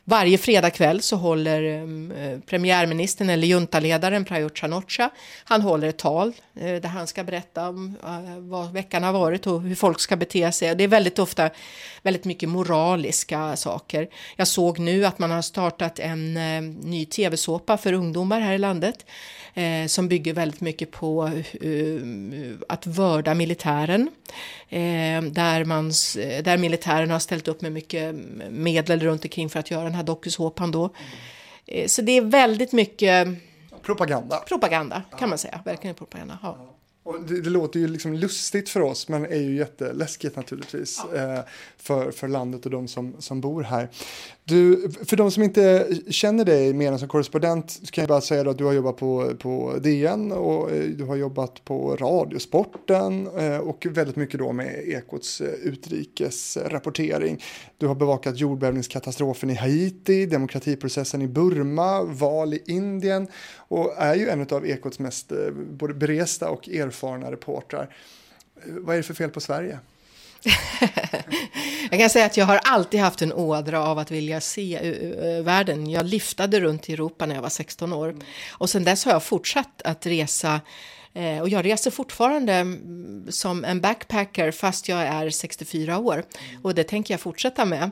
[0.08, 5.10] varje fredagkväll så håller ehm, eh, premiärministern eller juntaledaren Prayut Chanocha,
[5.44, 9.46] han håller ett tal eh, där han ska berätta om eh, vad veckan har varit
[9.46, 10.74] och hur folk ska bete sig.
[10.74, 11.50] Det är väldigt ofta
[12.02, 14.08] väldigt mycket moraliska saker.
[14.36, 18.58] Jag såg nu att man har startat en eh, ny tv-såpa för ungdomar här i
[18.58, 19.06] landet
[19.54, 21.30] eh, som bygger väldigt mycket på
[21.64, 24.10] uh, att vörda militären.
[24.68, 25.88] Eh, där, man,
[26.42, 28.14] där militären har ställt upp med mycket
[28.50, 30.90] medel runt omkring för att göra den här dokusåpan då.
[31.66, 33.28] Eh, så det är väldigt mycket
[33.82, 34.36] propaganda.
[34.36, 36.38] Propaganda kan man säga, verkligen propaganda.
[36.42, 36.72] Ja.
[37.02, 41.18] Och det, det, låter ju liksom lustigt för oss men är ju jätteläskigt naturligtvis ja.
[41.18, 41.40] eh,
[41.76, 43.88] för, för landet och de som, som bor här.
[44.48, 48.20] Du, för de som inte känner dig mer än som korrespondent så kan jag bara
[48.20, 53.26] säga att du har jobbat på, på DN och eh, du har jobbat på Radiosporten
[53.38, 57.42] eh, och väldigt mycket då med Ekots eh, utrikesrapportering.
[57.78, 64.28] Du har bevakat jordbävningskatastrofen i Haiti, demokratiprocessen i Burma, val i Indien och är ju
[64.28, 65.32] en av Ekots mest
[65.70, 67.96] både beresta och erfarna reportrar.
[68.66, 69.78] Vad är det för fel på Sverige?
[71.90, 74.94] jag kan säga att jag har alltid haft en ådra av att vilja se
[75.42, 75.90] världen.
[75.90, 78.16] Jag liftade runt i Europa när jag var 16 år
[78.50, 80.60] och sen dess har jag fortsatt att resa
[81.14, 86.24] eh, och jag reser fortfarande mm, som en backpacker fast jag är 64 år.
[86.62, 87.90] Och det tänker jag fortsätta med.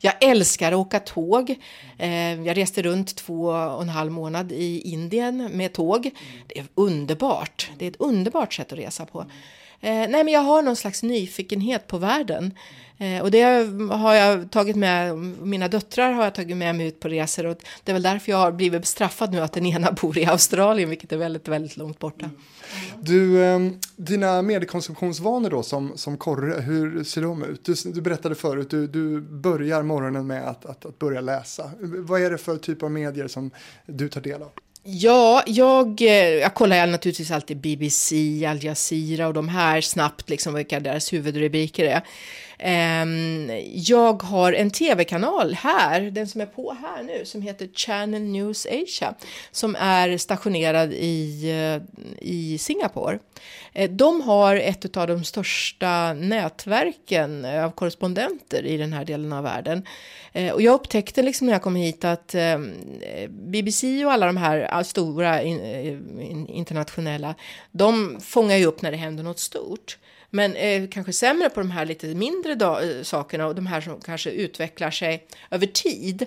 [0.00, 1.54] Jag älskar att åka tåg.
[1.98, 6.10] Eh, jag reste runt två och en halv månad i Indien med tåg.
[6.46, 7.70] Det är underbart.
[7.78, 9.26] Det är ett underbart sätt att resa på.
[9.84, 12.54] Eh, nej, men jag har någon slags nyfikenhet på världen.
[12.98, 13.42] Eh, och det
[13.90, 17.56] har jag tagit med, mina döttrar har jag tagit med mig ut på resor och
[17.84, 20.88] det är väl därför jag har blivit bestraffad nu att den ena bor i Australien,
[20.88, 22.30] vilket är väldigt, väldigt långt borta.
[23.00, 23.58] Du, eh,
[23.96, 27.64] dina mediekonsumtionsvanor då som, som korre, hur ser de ut?
[27.64, 31.70] Du, du berättade förut, du, du börjar morgonen med att, att, att börja läsa.
[31.80, 33.50] Vad är det för typ av medier som
[33.86, 34.50] du tar del av?
[34.84, 38.14] Ja, jag, eh, jag kollar naturligtvis alltid BBC,
[38.46, 42.02] Al Jazeera och de här snabbt, liksom vilka deras huvudrubriker är.
[42.64, 48.22] Ehm, jag har en tv-kanal här, den som är på här nu, som heter Channel
[48.22, 49.14] News Asia,
[49.50, 51.82] som är stationerad i, eh,
[52.20, 53.18] i Singapore.
[53.72, 59.32] Eh, de har ett av de största nätverken eh, av korrespondenter i den här delen
[59.32, 59.86] av världen.
[60.52, 62.72] Och jag upptäckte liksom när jag kom hit att ehm,
[63.28, 67.34] BBC och alla de här stora internationella,
[67.70, 69.98] de fångar ju upp när det händer något stort.
[70.34, 74.00] Men eh, kanske sämre på de här lite mindre eh, sakerna och de här som
[74.00, 76.26] kanske utvecklar sig över tid.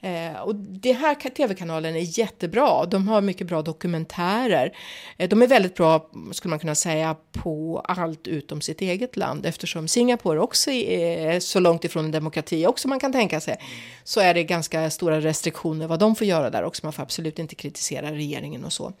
[0.00, 2.86] Eh, och det här tv-kanalen är jättebra.
[2.86, 4.72] De har mycket bra dokumentärer.
[5.16, 9.46] Eh, de är väldigt bra, skulle man kunna säga, på allt utom sitt eget land.
[9.46, 13.56] Eftersom Singapore också är eh, så långt ifrån en demokrati också man kan tänka sig.
[14.04, 16.86] Så är det ganska stora restriktioner vad de får göra där också.
[16.86, 18.92] Man får absolut inte kritisera regeringen och så.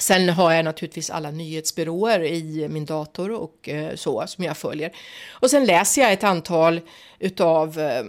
[0.00, 4.92] Sen har jag naturligtvis alla nyhetsbyråer i min dator och eh, så som jag följer.
[5.30, 6.80] Och sen läser jag ett antal
[7.18, 8.04] utav eh,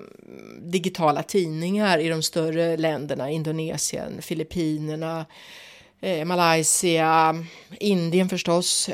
[0.61, 5.25] digitala tidningar i de större länderna, Indonesien, Filippinerna,
[6.01, 7.35] eh, Malaysia,
[7.79, 8.89] Indien förstås.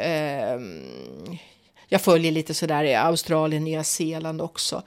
[1.89, 4.83] Jag följer lite sådär i Australien, Nya Zeeland också.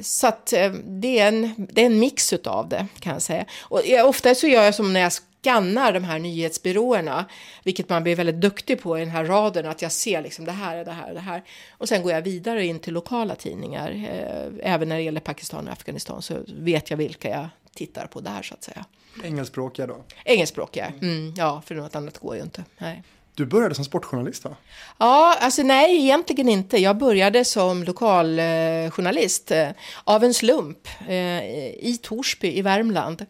[0.00, 0.46] Så att
[0.84, 3.44] det är en, det är en mix utav det kan jag säga.
[3.60, 7.24] Och ofta så gör jag som när jag skannar de här nyhetsbyråerna,
[7.64, 10.52] vilket man blir väldigt duktig på i den här raden, att jag ser liksom det
[10.52, 11.42] här, det här, det här.
[11.70, 13.90] Och sen går jag vidare in till lokala tidningar.
[13.90, 18.20] Eh, även när det gäller Pakistan och Afghanistan så vet jag vilka jag tittar på
[18.20, 18.84] där så att säga.
[19.24, 20.04] Engelskspråkiga då?
[20.24, 22.64] Engelskspråkiga, mm, ja, för något annat går ju inte.
[22.78, 23.02] Nej.
[23.34, 24.56] Du började som sportjournalist va?
[24.98, 26.78] Ja, alltså nej, egentligen inte.
[26.78, 29.68] Jag började som lokaljournalist eh,
[30.04, 31.44] av en slump eh,
[31.86, 33.26] i Torsby i Värmland.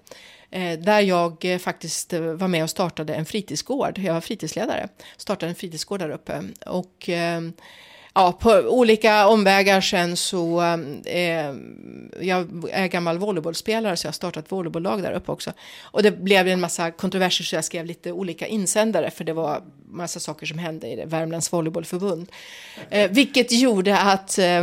[0.53, 3.99] Eh, där jag eh, faktiskt eh, var med och startade en fritidsgård.
[3.99, 4.88] Jag var fritidsledare.
[5.17, 6.43] Startade en fritidsgård där uppe.
[6.67, 7.41] Och eh,
[8.14, 10.62] ja, på olika omvägar sen så,
[11.05, 11.55] eh,
[12.20, 15.53] jag är gammal volleybollspelare så jag har startat volleybolllag där uppe också.
[15.83, 19.62] Och det blev en massa kontroverser så jag skrev lite olika insändare för det var
[19.92, 22.33] massa saker som hände i det Värmlands volleybollförbund.
[22.90, 24.62] Eh, vilket gjorde att eh,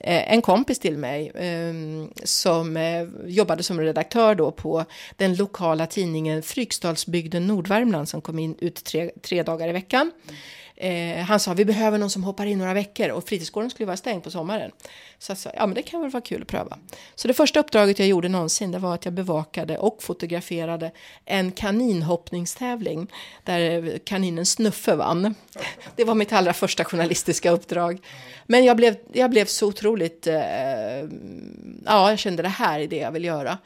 [0.00, 1.74] en kompis till mig eh,
[2.24, 4.84] som eh, jobbade som redaktör då på
[5.16, 10.12] den lokala tidningen Fryksdalsbygden Nordvärmland som kom in ut tre, tre dagar i veckan.
[10.80, 13.96] Eh, han sa vi behöver någon som hoppar in några veckor och fritidsgården skulle vara
[13.96, 14.70] stängd på sommaren.
[15.18, 16.78] Så jag sa ja men det kan väl vara kul att pröva.
[17.14, 20.92] Så det första uppdraget jag gjorde någonsin det var att jag bevakade och fotograferade
[21.24, 23.12] en kaninhoppningstävling
[23.44, 25.34] där eh, kaninen Snuffe vann.
[25.96, 28.00] Det var mitt allra första journalistiska uppdrag.
[28.46, 30.36] Men jag blev, jag blev så otroligt, eh,
[31.84, 33.58] ja jag kände det här är det jag vill göra.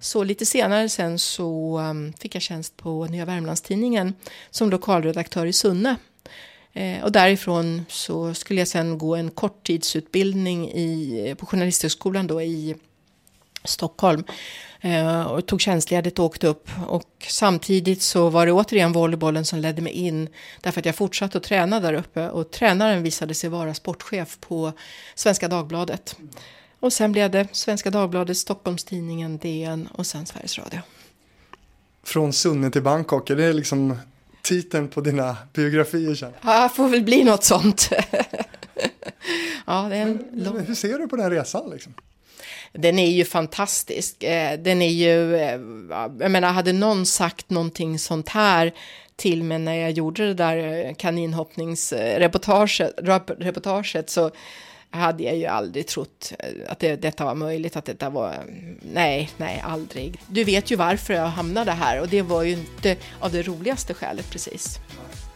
[0.00, 4.14] Så lite senare sen så ehm, fick jag tjänst på Nya Värmlandstidningen
[4.50, 5.96] som lokalredaktör i Sunne
[6.72, 12.42] Eh, och därifrån så skulle jag sen gå en korttidsutbildning i, eh, på Journalisthögskolan då
[12.42, 12.76] i
[13.64, 14.24] Stockholm.
[14.80, 16.68] Eh, och tog tjänstledigt och åkte upp.
[16.86, 20.28] Och samtidigt så var det återigen volleybollen som ledde mig in.
[20.60, 22.30] Därför att jag fortsatte att träna där uppe.
[22.30, 24.72] Och tränaren visade sig vara sportchef på
[25.14, 26.16] Svenska Dagbladet.
[26.80, 30.80] Och sen blev det Svenska Dagbladet, Stockholmstidningen, DN och sen Sveriges Radio.
[32.02, 33.96] Från Sunne till Bangkok, är det liksom
[34.42, 36.32] titeln på dina biografier sen.
[36.44, 37.90] Ja, får väl bli något sånt.
[39.66, 40.54] ja, det är en men, lång...
[40.54, 41.70] men hur ser du på den resan?
[41.70, 41.94] Liksom?
[42.72, 44.22] Den är ju fantastisk.
[44.22, 45.60] Eh, den är ju, eh,
[46.20, 48.72] jag menar, hade någon sagt någonting sånt här
[49.16, 52.92] till mig när jag gjorde det där eh, kaninhoppningsreportaget
[53.38, 54.30] reportaget, så
[54.90, 58.36] hade jag ju aldrig trott eh, att det, detta var möjligt, att detta var...
[58.92, 60.20] Nej, nej, aldrig.
[60.26, 63.94] Du vet ju varför jag hamnade här och det var ju inte av det roligaste
[63.94, 64.78] skälet precis.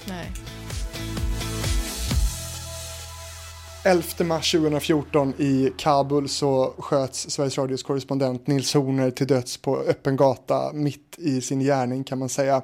[0.05, 0.31] Nej.
[3.87, 9.79] 11 mars 2014 i Kabul så sköts Sveriges Radios korrespondent Nils Horner till döds på
[9.79, 12.63] öppen gata mitt i sin gärning kan man säga.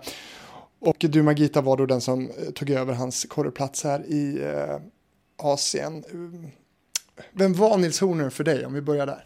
[0.81, 4.77] Och du Magita var då den som eh, tog över hans korreplats här i eh,
[5.37, 6.05] Asien.
[7.33, 9.25] Vem var Nils Horner för dig om vi börjar där?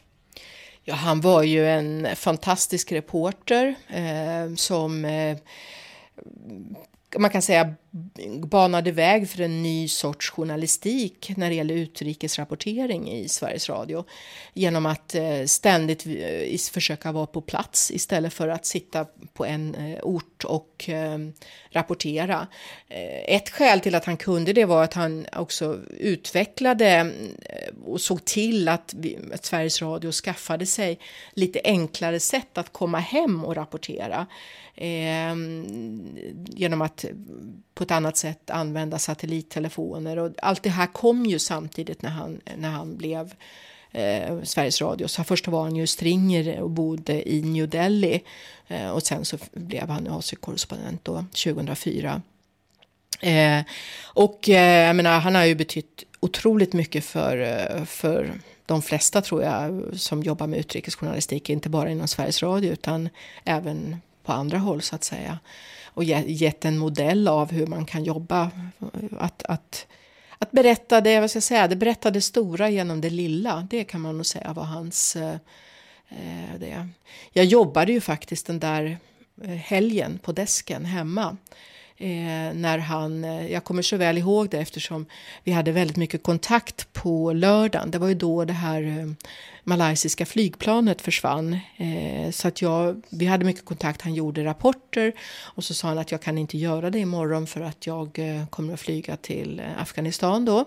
[0.82, 5.36] Ja, han var ju en fantastisk reporter eh, som eh,
[7.18, 7.74] man kan säga
[8.42, 14.04] banade väg för en ny sorts journalistik när det gäller utrikesrapportering i Sveriges Radio
[14.52, 19.74] genom att eh, ständigt eh, försöka vara på plats istället för att sitta på en
[19.74, 20.90] eh, ort och
[21.70, 22.46] rapportera.
[22.88, 27.10] Ett skäl till att han kunde det var att han också utvecklade
[27.84, 28.94] och såg till att,
[29.42, 30.98] Sveriges Radio skaffade sig
[31.32, 34.26] lite enklare sätt att komma hem och rapportera
[36.54, 37.04] genom att
[37.74, 42.40] på ett annat sätt använda satellittelefoner och allt det här kom ju samtidigt när han,
[42.56, 43.34] när han blev
[43.92, 45.06] eh, Sveriges Radio.
[45.06, 48.22] Så först var han ju stringer och bodde i New Delhi
[48.68, 52.22] eh, och sen så blev han AC-korrespondent 2004.
[53.20, 53.64] Eh,
[54.04, 58.32] och eh, jag menar, han har ju betytt otroligt mycket för, eh, för
[58.66, 63.08] de flesta tror jag som jobbar med utrikesjournalistik, inte bara inom Sveriges Radio utan
[63.44, 65.38] även på andra håll så att säga
[65.94, 68.50] och gett en modell av hur man kan jobba.
[69.18, 69.86] Att, att,
[70.38, 73.66] att berätta det, vad ska jag säga, det berättade stora genom det lilla.
[73.70, 75.16] Det kan man nog säga var hans...
[75.16, 75.36] Eh,
[76.08, 76.88] eh det.
[77.32, 78.98] Jag jobbade ju faktiskt den där
[79.42, 81.36] eh, helgen på desken hemma.
[81.96, 85.06] Eh, när han, eh, jag kommer så väl ihåg det eftersom
[85.44, 87.90] vi hade väldigt mycket kontakt på lördagen.
[87.90, 89.26] Det var ju då det här eh,
[89.64, 91.58] malaysiska flygplanet försvann.
[91.76, 95.98] Eh, så att jag, vi hade mycket kontakt, han gjorde rapporter och så sa han
[95.98, 99.60] att jag kan inte göra det imorgon för att jag eh, kommer att flyga till
[99.60, 100.64] eh, Afghanistan då.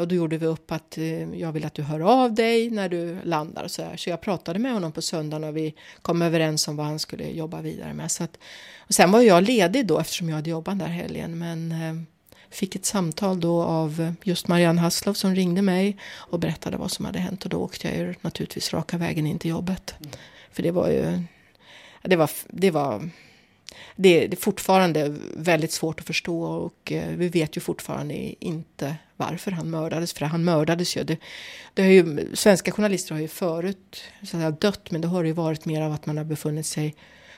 [0.00, 0.98] Och då gjorde vi upp att
[1.34, 3.68] jag vill att du hör av dig när du landar.
[3.68, 6.98] Så, så jag pratade med honom på söndagen och vi kom överens om vad han
[6.98, 8.10] skulle jobba vidare med.
[8.10, 8.38] Så att,
[8.78, 11.38] och sen var jag ledig då eftersom jag hade jobbat där helgen.
[11.38, 11.74] Men
[12.50, 17.04] fick ett samtal då av just Marianne Hasslov som ringde mig och berättade vad som
[17.04, 19.94] hade hänt och då åkte jag ju naturligtvis raka vägen in till jobbet.
[20.00, 20.12] Mm.
[20.52, 21.22] För det var ju,
[22.02, 23.10] det var, det var
[23.96, 29.50] det, är fortfarande väldigt svårt att förstå och eh, vi vet ju fortfarande inte varför
[29.50, 30.12] han mördades.
[30.12, 31.04] För han mördades ju.
[31.04, 31.18] Det,
[31.74, 35.32] det har ju svenska journalister har ju förut så att dött men det har ju
[35.32, 36.94] varit mer av att man har befunnit sig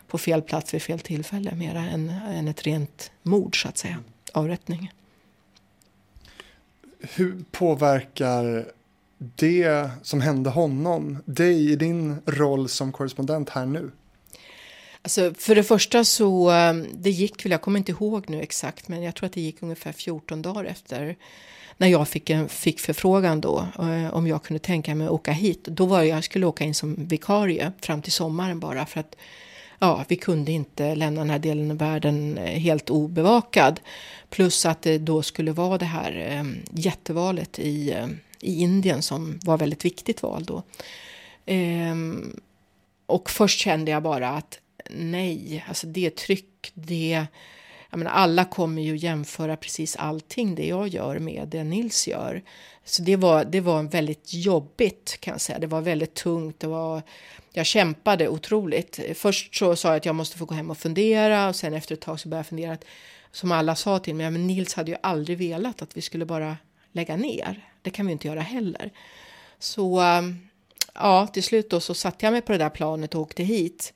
[0.06, 3.98] på fel plats vid fel tillfälle mer än, än ett rent mord så att säga.
[4.32, 4.92] avrättning.
[7.00, 8.72] Hur påverkar
[9.18, 13.90] det som hände honom dig i din roll som korrespondent här nu?
[15.02, 18.88] Alltså, för det första så, ehm, det gick väl, jag kommer inte ihåg nu exakt,
[18.88, 21.16] men jag tror att det gick ungefär 14 dagar efter
[21.76, 25.32] när jag fick, en, fick förfrågan då eh, om jag kunde tänka mig att åka
[25.32, 25.64] hit.
[25.64, 29.16] Då var jag, jag skulle åka in som vikarie fram till sommaren bara för att
[29.78, 33.80] ja, vi kunde inte lämna den här delen av världen eh, helt obevakad.
[34.30, 38.06] Plus att det då skulle vara det här eh, jättevalet i, eh,
[38.40, 40.62] i Indien som var väldigt viktigt val då.
[41.46, 41.94] Eh,
[43.06, 44.60] och först kände jag bara att
[44.94, 47.26] nej, alltså det tryck, det
[47.90, 52.42] jag menar, alla kommer ju jämföra precis allting det jag gör med det Nils gör.
[52.85, 55.59] Så det var, det var väldigt jobbigt kan jag säga.
[55.59, 56.61] Det var väldigt tungt.
[56.61, 57.03] Det var,
[57.53, 59.00] jag kämpade otroligt.
[59.14, 61.94] Först så sa jag att jag måste få gå hem och fundera och sen efter
[61.94, 62.85] ett tag så började jag fundera att,
[63.33, 66.57] som alla sa till mig, men Nils hade ju aldrig velat att vi skulle bara
[66.92, 67.68] lägga ner.
[67.83, 68.90] Det kan vi inte göra heller.
[69.59, 70.03] Så
[70.94, 73.92] ja, till slut då så satte jag mig på det där planet och åkte hit.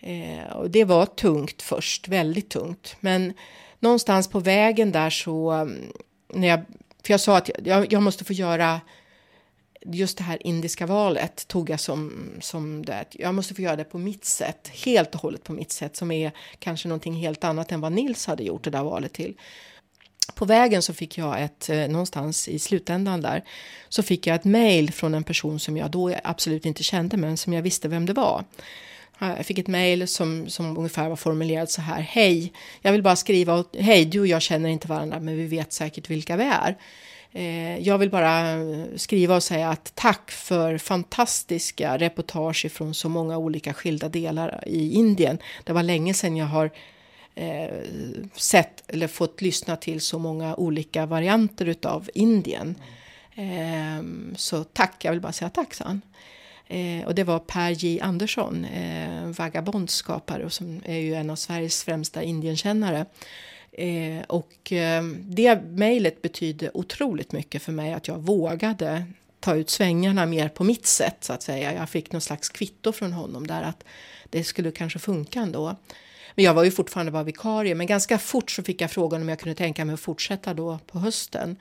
[0.00, 2.96] Eh, och det var tungt först, väldigt tungt.
[3.00, 3.32] Men
[3.80, 5.92] någonstans på vägen där så, mm,
[6.34, 6.60] när jag,
[7.02, 8.80] för jag sa att jag, jag måste få göra
[9.86, 13.04] just det här indiska valet tog jag som, som det.
[13.10, 16.10] Jag måste få göra det på mitt sätt, helt och hållet på mitt sätt, som
[16.10, 19.34] är kanske någonting helt annat än vad Nils hade gjort det där valet till.
[20.34, 23.44] På vägen så fick jag ett, eh, någonstans i slutändan där,
[23.88, 27.36] så fick jag ett mejl från en person som jag då absolut inte kände, men
[27.36, 28.44] som jag visste vem det var.
[29.20, 32.00] Eh, jag fick ett mejl som, som ungefär var formulerat så här.
[32.00, 33.64] Hej, jag vill bara skriva.
[33.78, 36.76] Hej, du och jag känner inte varandra, men vi vet säkert vilka vi är.
[37.32, 43.08] Eh, jag vill bara eh, skriva och säga att tack för fantastiska reportage från så
[43.08, 45.38] många olika skilda delar i Indien.
[45.64, 46.70] Det var länge sedan jag har
[48.34, 52.74] sett eller fått lyssna till så många olika varianter utav Indien.
[53.34, 56.02] Ehm, så tack, jag vill bara säga tack, sa han.
[56.68, 61.30] Eh, och det var Per J Andersson, eh, Vagabonds skapare och som är ju en
[61.30, 63.06] av Sveriges främsta Indienkännare.
[63.72, 69.04] Eh, och eh, det mejlet betydde otroligt mycket för mig att jag vågade
[69.40, 71.74] ta ut svängarna mer på mitt sätt så att säga.
[71.74, 73.84] Jag fick någon slags kvitto från honom där att
[74.30, 75.76] det skulle kanske funka ändå.
[76.34, 79.28] Men jag var ju fortfarande bara vikarie, men ganska fort så fick jag frågan om
[79.28, 81.56] jag kunde tänka mig att fortsätta då på hösten.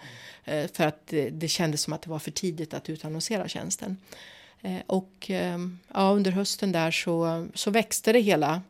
[0.45, 3.97] Eh, för att det kändes som att det var för tidigt att utannonsera tjänsten.
[4.61, 8.61] Eh, och ehm, ja, under hösten där så, så växte det hela.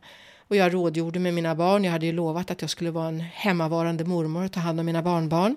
[0.48, 1.84] Och jag rådgjorde med mina barn.
[1.84, 4.86] Jag hade ju lovat att jag skulle vara en hemmavarande mormor och ta hand om
[4.86, 5.56] mina barnbarn.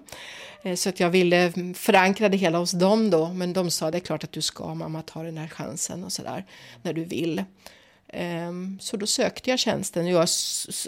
[0.64, 3.30] Eh, så att jag ville mm, förankra det hela hos dem då.
[3.34, 6.12] Men de sa det är klart att du ska mamma ta den här chansen och
[6.12, 6.46] sådär
[6.82, 7.44] när du vill.
[8.08, 10.28] Ehm, så då sökte jag tjänsten och jag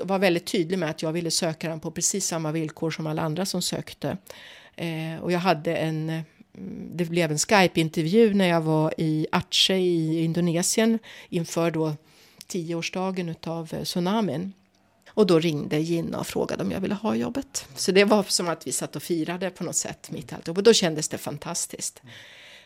[0.04, 3.22] var väldigt tydlig med att jag ville söka den på precis samma villkor som alla
[3.22, 4.18] andra som sökte.
[4.76, 6.22] Eh, och jag hade en
[6.58, 11.94] Mm, det blev en Skype-intervju när jag var i Aceh i Indonesien inför då
[12.48, 14.54] tioårsdagen av eh, tsunamin.
[15.16, 17.66] Och då ringde Gina och frågade om jag ville ha jobbet.
[17.76, 20.58] Så det var som att vi satt och firade på något sätt mitt i alltihop.
[20.58, 22.02] Och då kändes det fantastiskt.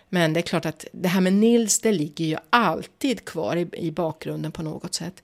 [0.10, 3.70] Men det är klart att det här med Nils, det ligger ju alltid kvar i,
[3.74, 5.24] i bakgrunden på något sätt.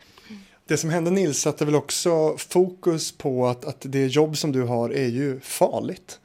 [0.67, 4.61] Det som hände Nils satte väl också fokus på att, att det jobb som du
[4.61, 6.19] har är ju farligt.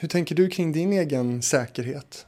[0.00, 2.26] Hur tänker du kring din egen säkerhet?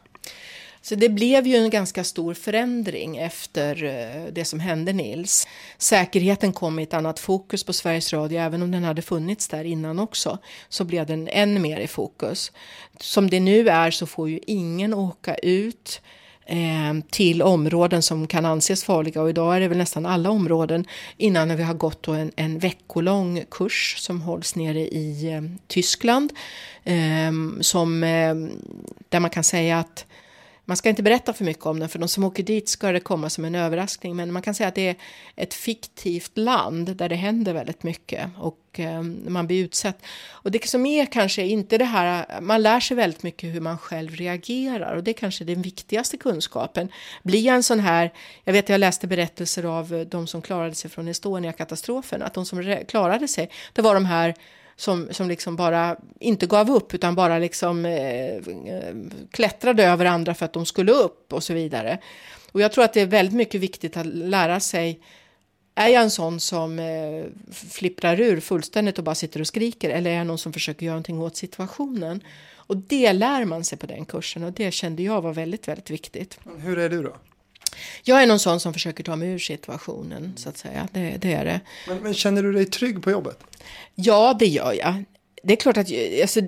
[0.82, 5.48] Så det blev ju en ganska stor förändring efter eh, det som hände Nils.
[5.78, 9.64] Säkerheten kom i ett annat fokus på Sveriges Radio, även om den hade funnits där
[9.64, 12.52] innan också, så blev den än mer i fokus.
[13.00, 16.00] Som det nu är så får ju ingen åka ut
[16.46, 19.22] Eh, till områden som kan anses farliga.
[19.22, 20.84] Och idag är det väl nästan alla områden
[21.16, 26.32] innan vi har gått en, en veckolång kurs som hålls nere i eh, Tyskland
[26.84, 28.34] eh, som, eh,
[29.08, 30.06] där man kan säga att
[30.64, 33.00] man ska inte berätta för mycket om den, för de som åker dit ska det
[33.00, 34.16] komma som en överraskning.
[34.16, 34.96] Men man kan säga att det är
[35.36, 40.02] ett fiktivt land där det händer väldigt mycket och eh, man blir utsatt.
[40.30, 43.78] Och det som är kanske inte det här, man lär sig väldigt mycket hur man
[43.78, 46.88] själv reagerar och det är kanske den viktigaste kunskapen.
[47.22, 48.12] Blir jag en sån här,
[48.44, 52.84] jag vet jag läste berättelser av de som klarade sig från Estonia-katastrofen, att de som
[52.88, 54.34] klarade sig, det var de här
[54.82, 58.42] som, som liksom bara inte gav upp utan bara liksom eh,
[59.30, 61.98] klättrade över andra för att de skulle upp och så vidare.
[62.52, 65.00] Och jag tror att det är väldigt mycket viktigt att lära sig
[65.74, 70.10] är jag en sån som eh, flipprar ur fullständigt och bara sitter och skriker eller
[70.10, 72.20] är jag någon som försöker göra någonting åt situationen?
[72.54, 75.90] Och det lär man sig på den kursen och det kände jag var väldigt, väldigt
[75.90, 76.38] viktigt.
[76.58, 77.16] Hur är du då?
[78.02, 80.88] Jag är någon sån som försöker ta mig ur situationen, så att säga.
[80.92, 81.60] Det, det är det.
[81.88, 83.38] Men, men, känner du dig trygg på jobbet?
[83.94, 85.04] Ja, det gör jag.
[85.42, 85.88] det är klart att,
[86.22, 86.40] alltså,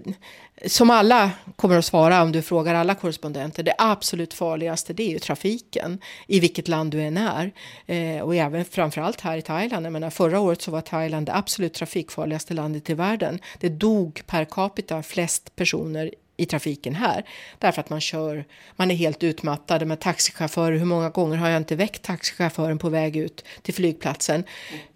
[0.66, 5.10] som alla kommer att svara om du frågar alla korrespondenter, det absolut farligaste det är
[5.10, 7.52] ju trafiken i vilket land du än är.
[7.86, 9.86] Eh, och även framförallt här i Thailand.
[9.86, 13.38] Jag menar, förra året så var Thailand det absolut trafikfarligaste landet i världen.
[13.60, 17.24] Det dog per capita flest personer i trafiken här.
[17.58, 18.44] Därför att man kör,
[18.76, 20.76] man är helt utmattad med taxichaufförer.
[20.76, 24.44] Hur många gånger har jag inte väckt taxichauffören på väg ut till flygplatsen?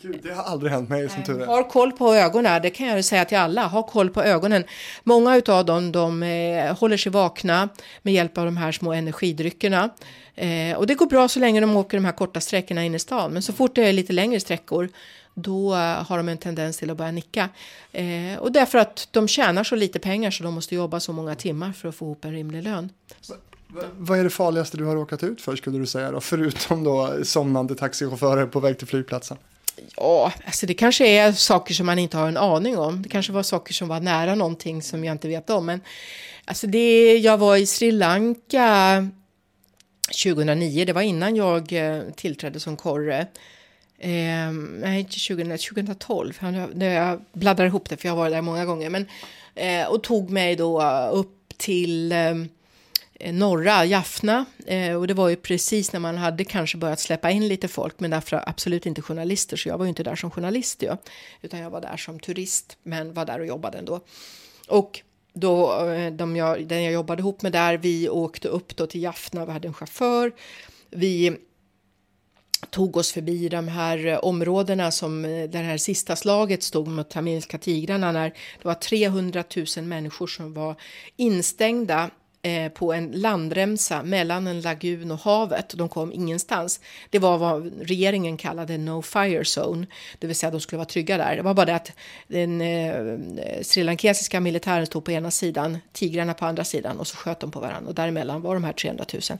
[0.03, 1.47] Gud, det har aldrig hänt mig som tur är.
[1.47, 3.66] Har koll på ögonen, det kan jag säga till alla.
[3.66, 4.64] Ha koll på ögonen.
[5.05, 7.68] Många av dem de, eh, håller sig vakna
[8.03, 9.91] med hjälp av de här små energidryckerna.
[10.34, 12.99] Eh, och det går bra så länge de åker de här korta sträckorna in i
[12.99, 13.32] stan.
[13.32, 14.89] Men så fort det är lite längre sträckor
[15.41, 17.49] då har de en tendens till att börja nicka.
[17.93, 21.34] Eh, och därför att de tjänar så lite pengar så de måste jobba så många
[21.34, 22.91] timmar för att få ihop en rimlig lön.
[23.97, 26.20] Vad är det farligaste du har råkat ut för skulle du säga då?
[26.20, 29.36] Förutom då somnande taxichaufförer på väg till flygplatsen.
[29.97, 33.03] Ja, alltså det kanske är saker som man inte har en aning om.
[33.03, 35.66] Det kanske var saker som var nära någonting som jag inte vet om.
[35.66, 35.80] Men
[36.45, 39.09] alltså det, jag var i Sri Lanka
[40.24, 43.26] 2009, det var innan jag eh, tillträdde som korre.
[43.99, 46.38] Eh, nej, inte 2000, 2012.
[46.80, 48.90] Jag bladdrar ihop det för jag har varit där många gånger.
[48.90, 49.07] Men,
[49.55, 50.82] eh, och tog mig då
[51.12, 54.44] upp till eh, norra Jaffna.
[54.66, 58.01] Eh, och det var ju precis när man hade kanske börjat släppa in lite folk.
[58.01, 59.57] Men därför absolut inte journalister.
[59.57, 60.82] Så jag var ju inte där som journalist.
[60.82, 60.96] Ja,
[61.42, 62.76] utan jag var där som turist.
[62.82, 64.01] Men var där och jobbade ändå.
[64.68, 65.01] Och
[65.32, 69.03] då, eh, de jag, den jag jobbade ihop med där, vi åkte upp då till
[69.03, 69.46] Jaffna.
[69.46, 70.32] Vi hade en chaufför.
[70.90, 71.36] Vi
[72.70, 77.11] tog oss förbi de här eh, områdena som eh, det här sista slaget stod mot
[77.11, 79.44] tamilska tigrarna när det var 300
[79.76, 80.74] 000 människor som var
[81.16, 82.11] instängda
[82.42, 85.74] eh, på en landremsa mellan en lagun och havet.
[85.76, 86.80] De kom ingenstans.
[87.11, 89.86] Det var vad regeringen kallade no fire zone,
[90.18, 91.36] det vill säga de skulle vara trygga där.
[91.36, 91.92] Det var bara det att
[92.26, 93.18] den eh,
[93.62, 97.61] srilankesiska militären stod på ena sidan, tigrarna på andra sidan och så sköt de på
[97.61, 99.38] varandra och däremellan var de här 300 000.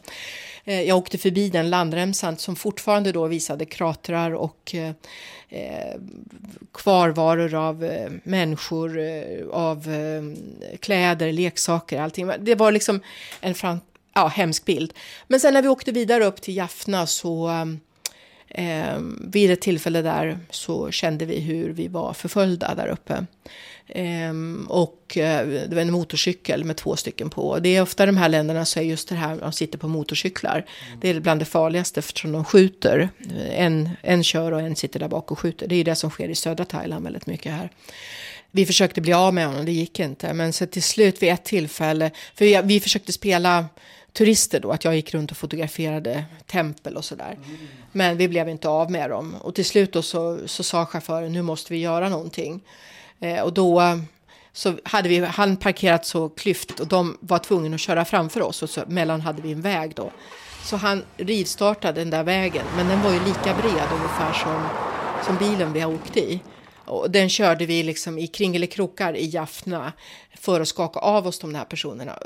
[0.69, 4.93] Eh, jag åkte förbi den landremsan som fortfarande då visade kratrar och eh,
[5.49, 6.01] eh
[6.73, 10.23] kvarvaror av eh, människor, eh, av eh,
[10.79, 12.31] kläder, leksaker, allting.
[12.39, 13.01] Det var liksom
[13.41, 13.81] en fram,
[14.15, 14.95] ja, hemsk bild.
[15.27, 17.51] Men sen när vi åkte vidare upp till Jaffna så
[18.51, 23.27] eh, vid ett tillfälle där så kände vi hur vi var förföljda där uppe.
[23.89, 27.59] Ehm, och eh, det var en motorcykel med två stycken på.
[27.59, 30.67] Det är ofta de här länderna så är just det här, de sitter på motorcyklar.
[30.87, 31.01] Mm.
[31.01, 33.09] Det är bland det farligaste eftersom de skjuter.
[33.51, 35.69] En, en kör och en sitter där bak och skjuter.
[35.69, 37.71] Det är det som sker i södra Thailand väldigt mycket här.
[38.51, 40.33] Vi försökte bli av med honom, det gick inte.
[40.33, 43.67] Men så till slut vid ett tillfälle, för vi, vi försökte spela
[44.19, 47.39] turister då, att jag gick runt och fotograferade tempel och sådär.
[47.45, 47.59] Mm.
[47.93, 49.35] Men vi blev inte av med dem.
[49.41, 52.61] Och till slut då så, så sa chauffören, nu måste vi göra någonting.
[53.21, 53.83] Eh, och då
[54.53, 58.63] så hade vi, han parkerat så klyft och de var tvungna att köra framför oss
[58.63, 60.11] och så mellan hade vi en väg då.
[60.65, 64.69] Så han rivstartade den där vägen, men den var ju lika bred ungefär som,
[65.27, 66.41] som bilen vi har åkt i.
[66.85, 69.93] Och den körde vi liksom i kringelikrokar i Jaffna
[70.41, 72.19] för att skaka av oss de här personerna.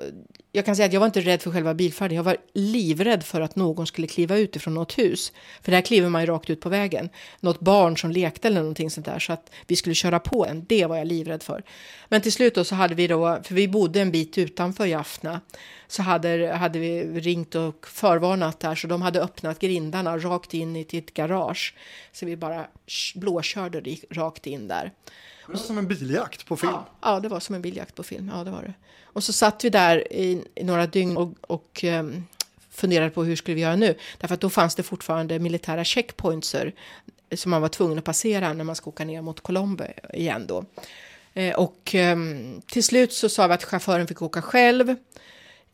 [0.53, 2.17] Jag kan säga att jag var inte rädd för själva bilfärden.
[2.17, 5.33] Jag var livrädd för att någon skulle kliva ut ifrån något hus.
[5.63, 7.09] För där kliver man ju rakt ut på vägen.
[7.41, 9.19] Något barn som lekte eller någonting sånt där.
[9.19, 10.65] Så att vi skulle köra på en.
[10.69, 11.63] Det var jag livrädd för.
[12.09, 15.41] Men till slut då så hade vi då, för vi bodde en bit utanför Jaffna.
[15.89, 18.75] Så hade, hade vi ringt och förvarnat där.
[18.75, 21.75] Så de hade öppnat grindarna rakt in i ett garage.
[22.13, 22.67] Så vi bara
[23.15, 24.93] blåkörde rakt in där.
[25.53, 26.73] Det var som en biljakt på film.
[26.73, 28.31] Ja, ja, det var som en biljakt på film.
[28.35, 28.75] Ja, det var det.
[29.05, 32.27] Och så satt vi där i, i några dygn och, och um,
[32.71, 33.95] funderade på hur skulle vi göra nu.
[34.19, 36.75] Därför att då fanns det fortfarande militära checkpointser
[37.35, 39.85] som man var tvungen att passera när man skulle åka ner mot Colombo
[40.15, 40.65] igen då.
[41.35, 44.97] Eh, och um, till slut så sa vi att chauffören fick åka själv.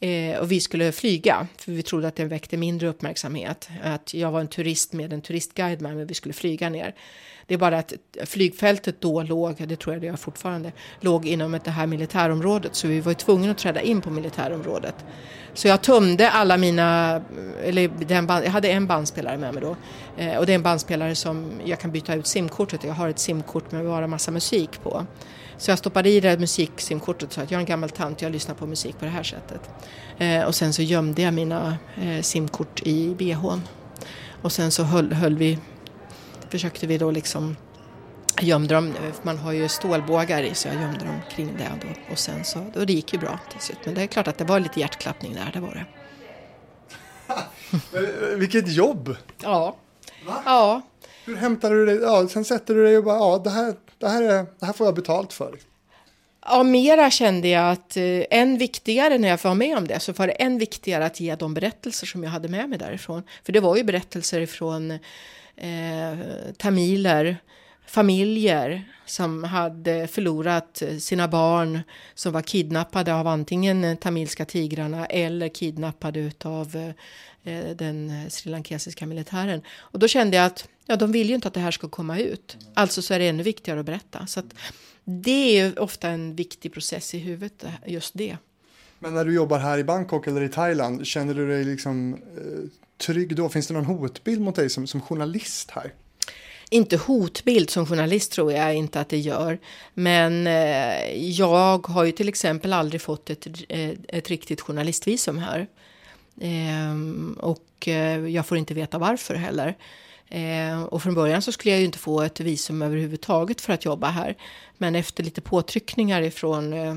[0.01, 3.68] Eh, och vi skulle flyga, för vi trodde att det väckte mindre uppmärksamhet.
[3.82, 6.94] Att jag var en turist med en turistguide med, mig, vi skulle flyga ner.
[7.46, 7.92] Det är bara att
[8.26, 12.74] flygfältet då låg, det tror jag det gör fortfarande, låg inom det här militärområdet.
[12.74, 14.94] Så vi var tvungna att träda in på militärområdet.
[15.55, 17.20] Så jag tömde alla mina,
[17.64, 19.76] eller den band, jag hade en bandspelare med mig då.
[20.16, 22.84] Eh, och det är en bandspelare som jag kan byta ut simkortet.
[22.84, 25.07] Jag har ett simkort med bara massa musik på.
[25.59, 28.32] Så jag stoppade i det musiksimkortet och sa att jag är en gammal tant, jag
[28.32, 29.61] lyssnar på musik på det här sättet.
[30.18, 33.62] Eh, och sen så gömde jag mina eh, simkort i bhn.
[34.42, 35.59] Och sen så höll, höll vi
[36.50, 37.56] försökte vi då liksom
[38.40, 42.12] gömde dem, man har ju stålbågar i så jag gömde dem kring det då.
[42.12, 43.78] Och sen så, och det gick ju bra till slut.
[43.84, 45.86] Men det är klart att det var lite hjärtklappning där, det var det.
[48.36, 49.16] Vilket jobb!
[49.42, 49.76] Ja.
[50.26, 50.42] Va?
[50.44, 50.82] Ja.
[51.24, 51.96] Hur hämtar du dig?
[51.96, 54.72] Ja, sen sätter du dig och bara, ja det här, det här, är, det här
[54.72, 55.59] får jag betalt för.
[56.46, 60.12] Ja, mera kände jag att eh, än viktigare när jag var med om det så
[60.12, 63.22] var det än viktigare att ge de berättelser som jag hade med mig därifrån.
[63.44, 64.90] För det var ju berättelser från
[65.57, 66.18] eh,
[66.57, 67.36] tamiler,
[67.89, 71.80] familjer som hade förlorat sina barn
[72.14, 76.93] som var kidnappade av antingen tamilska tigrarna eller kidnappade av
[77.45, 79.62] eh, den srilankesiska militären.
[79.68, 82.18] Och då kände jag att ja, de vill ju inte att det här ska komma
[82.18, 82.57] ut.
[82.74, 84.26] Alltså så är det ännu viktigare att berätta.
[84.26, 84.55] Så att
[85.05, 88.36] det är ofta en viktig process i huvudet, just det.
[88.99, 92.70] Men när du jobbar här i Bangkok eller i Thailand, känner du dig liksom eh,
[92.99, 93.49] trygg då?
[93.49, 95.93] Finns det någon hotbild mot dig som, som journalist här?
[96.70, 99.58] Inte hotbild som journalist tror jag inte att det gör.
[99.94, 105.66] Men eh, jag har ju till exempel aldrig fått ett, eh, ett riktigt journalistvisum här.
[106.40, 106.94] Eh,
[107.38, 109.76] och eh, jag får inte veta varför heller.
[110.28, 113.84] Eh, och från början så skulle jag ju inte få ett visum överhuvudtaget för att
[113.84, 114.36] jobba här.
[114.78, 116.96] Men efter lite påtryckningar ifrån eh,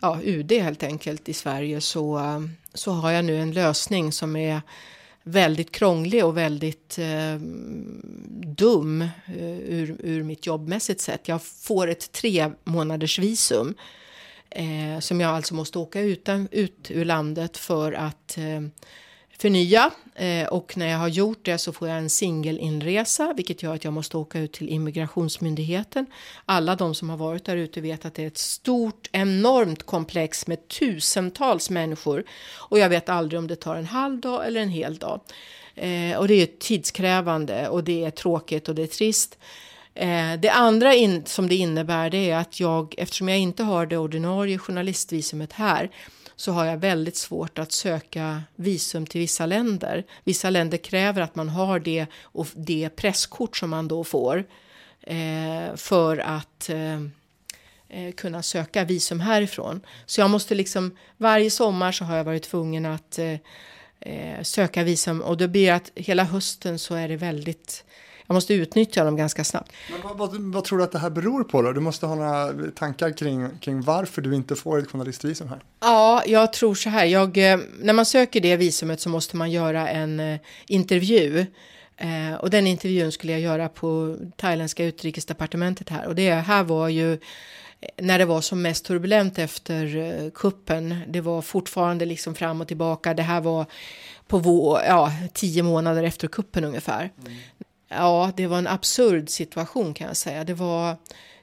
[0.00, 2.40] ja, UD helt enkelt i Sverige så, eh,
[2.74, 4.60] så har jag nu en lösning som är
[5.30, 7.34] väldigt krånglig och väldigt eh,
[8.56, 11.28] dum eh, ur, ur mitt jobbmässigt sätt.
[11.28, 13.74] Jag får ett tre månaders visum
[14.50, 18.60] eh, som jag alltså måste åka utan, ut ur landet för att eh,
[19.38, 19.90] förnya
[20.20, 23.84] eh, och när jag har gjort det så får jag en singelinresa vilket gör att
[23.84, 26.06] jag måste åka ut till immigrationsmyndigheten.
[26.44, 30.46] Alla de som har varit där ute vet att det är ett stort enormt komplex
[30.46, 32.24] med tusentals människor
[32.56, 35.20] och jag vet aldrig om det tar en halv dag eller en hel dag.
[35.74, 39.38] Eh, och det är tidskrävande och det är tråkigt och det är trist.
[39.94, 43.86] Eh, det andra in, som det innebär det är att jag, eftersom jag inte har
[43.86, 45.90] det ordinarie journalistvisumet här,
[46.40, 50.04] så har jag väldigt svårt att söka visum till vissa länder.
[50.24, 54.44] Vissa länder kräver att man har det och det presskort som man då får
[55.02, 57.00] eh, för att eh,
[57.88, 59.80] eh kunna söka visum härifrån.
[60.06, 63.36] Så jag måste liksom varje sommar så har jag varit tvungen att eh,
[64.00, 67.84] eh söka visum och det blir att hela hösten så är det väldigt
[68.30, 69.72] jag måste utnyttja dem ganska snabbt.
[69.90, 71.72] Men vad, vad, vad, tror du att det här beror på då?
[71.72, 75.58] Du måste ha några tankar kring, kring varför du inte får ett journalistvisum här.
[75.80, 77.04] Ja, jag tror så här.
[77.04, 81.46] Jag, eh, när man söker det visumet så måste man göra en eh, intervju.
[81.96, 86.06] Eh, och den intervjun skulle jag göra på thailändska utrikesdepartementet här.
[86.06, 87.18] Och det här var ju
[87.96, 91.00] när det var som mest turbulent efter kuppen.
[91.08, 93.14] Det var fortfarande liksom fram och tillbaka.
[93.14, 93.66] Det här var
[94.26, 97.10] på vår, ja, tio månader efter kuppen ungefär.
[97.20, 97.38] Mm.
[97.92, 100.44] Ja, det var en absurd situation kan jag säga.
[100.44, 100.90] Det var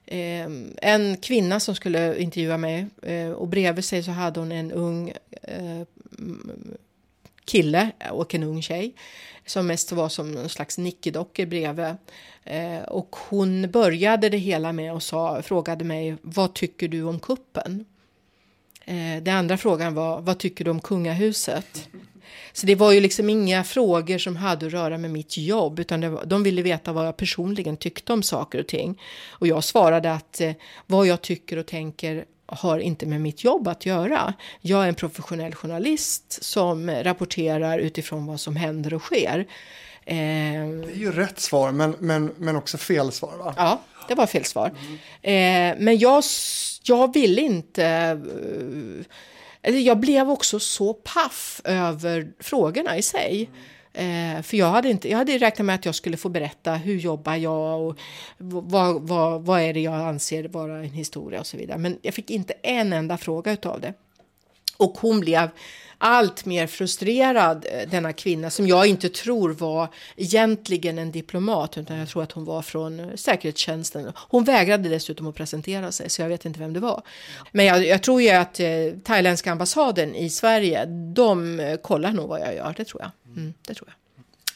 [0.05, 0.47] eh,
[0.81, 5.13] en kvinna som skulle intervjua mig eh, och bredvid sig så hade hon en ung
[5.41, 5.81] eh,
[7.45, 8.93] kille och en ung tjej
[9.45, 11.95] som mest var som en slags nickedockor bredvid.
[12.43, 17.19] Eh, och hon började det hela med och sa, frågade mig vad tycker du om
[17.19, 17.85] kuppen?
[18.85, 21.89] Eh, den andra frågan var vad tycker du om kungahuset?
[22.53, 26.13] Så det var ju liksom inga frågor som hade att röra med mitt jobb, utan
[26.13, 29.01] var, de ville veta vad jag personligen tyckte om saker och ting.
[29.30, 30.51] Och jag svarade att eh,
[30.86, 34.34] vad jag tycker och tänker har inte med mitt jobb att göra.
[34.61, 39.47] Jag är en professionell journalist som rapporterar utifrån vad som händer och sker.
[40.05, 43.53] Eh, det är ju rätt svar, men, men, men också fel svar va?
[43.57, 44.71] Ja, det var fel svar.
[45.21, 45.73] Mm.
[45.78, 46.23] Eh, men jag,
[46.84, 49.05] jag vill inte eller
[49.61, 53.49] jag blev också så paff över frågorna i sig.
[53.93, 56.97] Eh, för jag hade, inte, jag hade räknat med att jag skulle få berätta hur
[56.97, 57.99] jobbar jag och
[58.37, 61.77] vad, vad, vad är det jag anser vara en historia och så vidare.
[61.77, 63.93] Men jag fick inte en enda fråga utav det.
[64.77, 65.49] Och hon blev
[65.97, 71.97] allt mer frustrerad, eh, denna kvinna, som jag inte tror var egentligen en diplomat, utan
[71.97, 74.11] jag tror att hon var från eh, säkerhetstjänsten.
[74.15, 77.01] Hon vägrade dessutom att presentera sig, så jag vet inte vem det var.
[77.51, 78.67] Men jag, jag tror ju att eh,
[79.03, 83.35] thailändska ambassaden i Sverige, de eh, kollar nog vad jag gör, det tror jag.
[83.35, 84.06] Mm, det tror jag.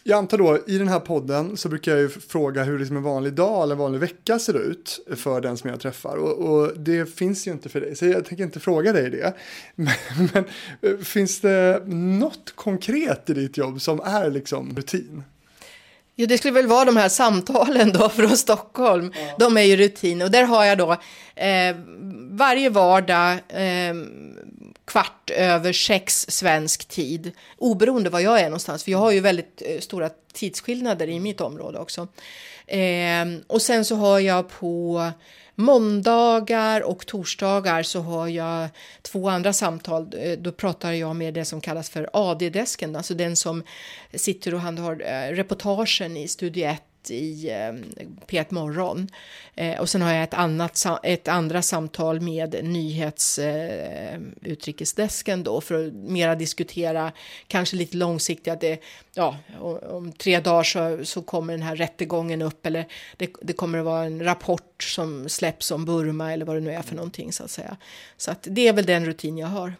[0.03, 3.03] Jag antar då, i den här podden så brukar jag ju fråga hur liksom en
[3.03, 6.17] vanlig dag eller en vanlig vecka ser ut för den som jag träffar.
[6.17, 9.33] Och, och det finns ju inte för dig, så jag tänker inte fråga dig det.
[9.75, 9.93] Men,
[10.33, 15.23] men, finns det något konkret i ditt jobb som är liksom rutin?
[16.15, 19.13] Jo, det skulle väl vara de här samtalen då från Stockholm.
[19.15, 19.35] Ja.
[19.39, 20.91] De är ju rutin och där har jag då
[21.35, 21.75] eh,
[22.29, 23.95] varje vardag eh,
[24.91, 27.31] kvart över sex svensk tid.
[27.57, 31.41] Oberoende var jag är någonstans, för jag har ju väldigt eh, stora tidsskillnader i mitt
[31.41, 32.07] område också.
[32.67, 35.11] Eh, och sen så har jag på
[35.55, 38.69] måndagar och torsdagar så har jag
[39.01, 40.13] två andra samtal.
[40.19, 43.63] Eh, då pratar jag med det som kallas för AD-desken, alltså den som
[44.13, 47.73] sitter och handhar eh, reportagen i Studio 1 i eh,
[48.27, 49.07] P1 Morgon.
[49.55, 55.61] Eh, och sen har jag ett, annat, ett andra samtal med nyhets eh, utrikesdesken då
[55.61, 57.11] för att mera diskutera
[57.47, 58.81] kanske lite långsiktigt att det,
[59.13, 59.37] ja,
[59.89, 62.87] om tre dagar så, så kommer den här rättegången upp eller
[63.17, 66.71] det, det kommer att vara en rapport som släpps om Burma eller vad det nu
[66.71, 67.77] är för någonting så att säga.
[68.17, 69.73] Så att det är väl den rutin jag har.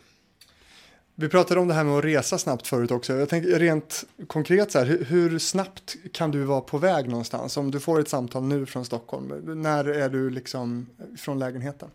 [1.22, 3.14] Vi pratade om det här med att resa snabbt förut också.
[3.14, 7.58] Jag tänker rent konkret så här, hur, hur, snabbt kan du vara på väg någonstans?
[7.58, 9.28] Om du får ett samtal nu från Stockholm,
[9.62, 11.90] när är du liksom från lägenheten?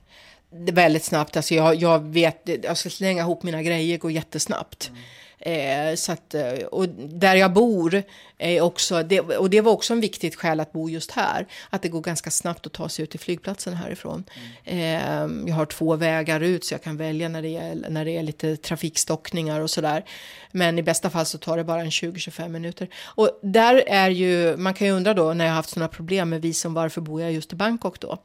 [0.50, 4.10] Det är väldigt snabbt, alltså jag, jag vet, jag ska slänga ihop mina grejer går
[4.10, 4.90] jättesnabbt.
[4.90, 5.90] Mm.
[5.90, 6.34] Eh, så att,
[6.70, 8.02] och där jag bor,
[8.38, 11.82] är också, det, och det var också en viktigt skäl att bo just här, att
[11.82, 14.24] det går ganska snabbt att ta sig ut till flygplatsen härifrån.
[14.64, 15.42] Mm.
[15.44, 18.16] Eh, jag har två vägar ut så jag kan välja när det är, när det
[18.16, 20.04] är lite trafikstockningar och sådär.
[20.52, 22.88] Men i bästa fall så tar det bara en 20-25 minuter.
[23.04, 26.28] Och där är ju, man kan ju undra då när jag har haft sådana problem
[26.28, 28.18] med visum, varför bor jag just i Bangkok då?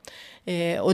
[0.45, 0.93] Eh, och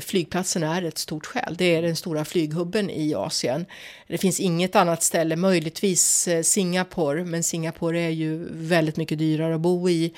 [0.00, 1.54] flygplatsen är ett stort skäl.
[1.58, 3.66] Det är den stora flyghubben i Asien.
[4.06, 9.54] Det finns inget annat ställe, möjligtvis eh, Singapore, men Singapore är ju väldigt mycket dyrare
[9.54, 10.12] att bo i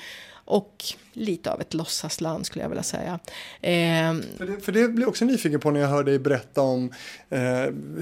[0.49, 0.83] och
[1.13, 3.19] lite av ett låtsasland skulle jag vilja säga.
[3.61, 6.91] Eh, för, det, för det blir också nyfiken på när jag hör dig berätta om
[7.29, 7.39] eh,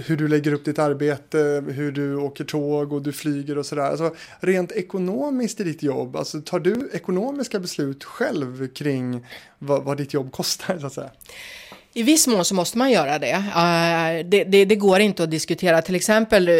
[0.05, 3.83] hur du lägger upp ditt arbete, hur du åker tåg och du flyger och sådär.
[3.83, 9.25] Alltså, rent ekonomiskt i ditt jobb, alltså, tar du ekonomiska beslut själv kring
[9.59, 11.11] vad, vad ditt jobb kostar så att säga?
[11.97, 13.31] I viss mån så måste man göra det.
[13.31, 14.65] Eh, det, det.
[14.65, 15.81] det, går inte att diskutera.
[15.81, 16.55] Till exempel, eh,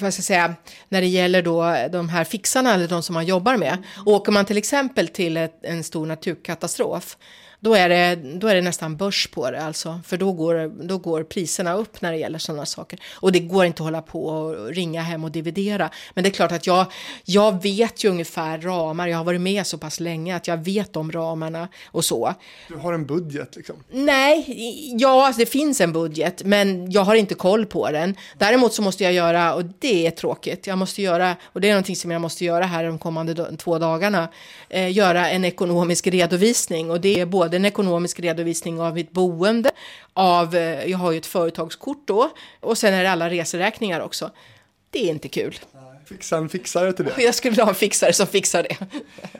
[0.00, 0.54] vad ska säga,
[0.88, 3.78] när det gäller då de här fixarna eller de som man jobbar med.
[4.06, 7.16] Åker man till exempel till ett, en stor naturkatastrof
[7.60, 10.00] då är det, då är det nästan börs på det alltså.
[10.06, 12.98] För då går, då går priserna upp när det gäller sådana saker.
[13.14, 15.90] Och det går inte att hålla på och ringa hem och dividera.
[16.14, 16.86] Men det är klart att jag,
[17.24, 19.08] jag vet ju ungefär ramar.
[19.08, 22.34] Jag har varit med så pass länge att jag vet de ramarna och så.
[22.68, 23.76] Du har en budget liksom?
[23.90, 24.44] Nej,
[24.98, 26.42] ja det finns en budget.
[26.44, 28.16] Men jag har inte koll på den.
[28.38, 31.72] Däremot så måste jag göra, och det är tråkigt, jag måste göra, och det är
[31.72, 34.28] någonting som jag måste göra här de kommande två dagarna,
[34.68, 36.90] eh, göra en ekonomisk redovisning.
[36.90, 39.70] Och det är både en ekonomisk redovisning av mitt boende,
[40.12, 42.30] av, eh, jag har ju ett företagskort då,
[42.60, 44.30] och sen är det alla reseräkningar också.
[44.90, 45.58] Det är inte kul.
[46.08, 47.22] Fixa en fixare till det.
[47.22, 48.76] Jag skulle vilja ha en fixare som fixar det.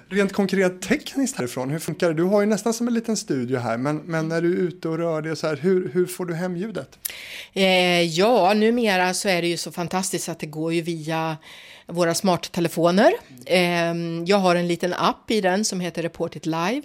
[0.08, 2.14] Rent konkret tekniskt härifrån, hur funkar det?
[2.14, 4.88] Du har ju nästan som en liten studio här, men, men när du är ute
[4.88, 6.98] och rör dig så här, hur, hur får du hem ljudet?
[7.52, 11.36] Eh, ja, numera så är det ju så fantastiskt att det går ju via
[11.86, 13.12] våra smarttelefoner.
[13.46, 13.94] Eh,
[14.26, 16.82] jag har en liten app i den som heter Report It Live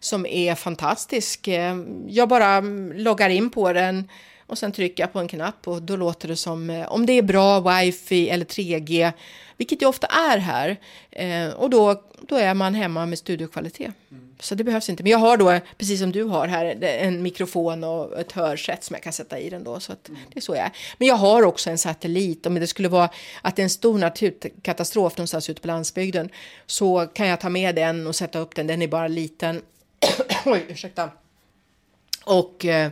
[0.00, 1.48] som är fantastisk.
[1.48, 1.76] Eh,
[2.08, 2.60] jag bara
[2.94, 4.08] loggar in på den
[4.46, 7.12] och sen trycker jag på en knapp och då låter det som eh, om det
[7.12, 9.12] är bra wifi eller 3G,
[9.56, 10.76] vilket det ofta är här.
[11.10, 13.94] Eh, och då, då är man hemma med studiokvalitet.
[14.10, 14.34] Mm.
[14.40, 15.02] Så det behövs inte.
[15.02, 18.94] Men jag har då, precis som du har här, en mikrofon och ett hörsätt som
[18.94, 19.80] jag kan sätta i den då.
[19.80, 20.20] Så att mm.
[20.32, 20.72] det är så jag är.
[20.98, 22.46] Men jag har också en satellit.
[22.46, 23.10] Om det skulle vara
[23.42, 26.28] att det är en stor naturkatastrof någonstans ute på landsbygden
[26.66, 28.66] så kan jag ta med den och sätta upp den.
[28.66, 29.62] Den är bara liten
[30.44, 31.10] Oj, ursäkta.
[32.24, 32.90] Och eh,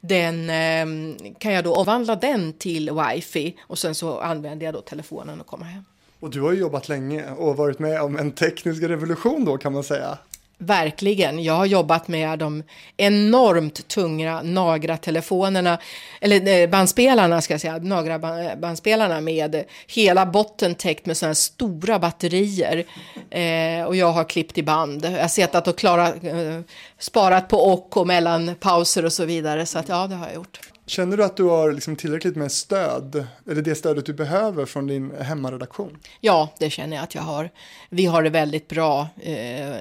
[0.00, 4.80] den eh, kan jag då omvandla den till wifi och sen så använder jag då
[4.80, 5.84] telefonen och kommer hem.
[6.20, 9.72] Och du har ju jobbat länge och varit med om en teknisk revolution då kan
[9.72, 10.18] man säga.
[10.58, 11.42] Verkligen.
[11.42, 12.62] Jag har jobbat med de
[12.96, 15.78] enormt tunga Nagra-telefonerna,
[16.20, 21.98] eller eh, bandspelarna ska jag säga, Nagra-bandspelarna med hela botten täckt med sådana här stora
[21.98, 22.84] batterier.
[23.30, 25.04] Eh, och jag har klippt i band.
[25.04, 26.60] Jag har setat och klarat, eh,
[26.98, 29.66] sparat på och och mellan pauser och så vidare.
[29.66, 30.60] Så att, ja, det har jag gjort.
[30.88, 34.86] Känner du att du har liksom tillräckligt med stöd, eller det stödet du behöver från
[34.86, 35.98] din hemmaredaktion?
[36.20, 37.50] Ja, det känner jag att jag har.
[37.90, 39.34] Vi har det väldigt bra eh,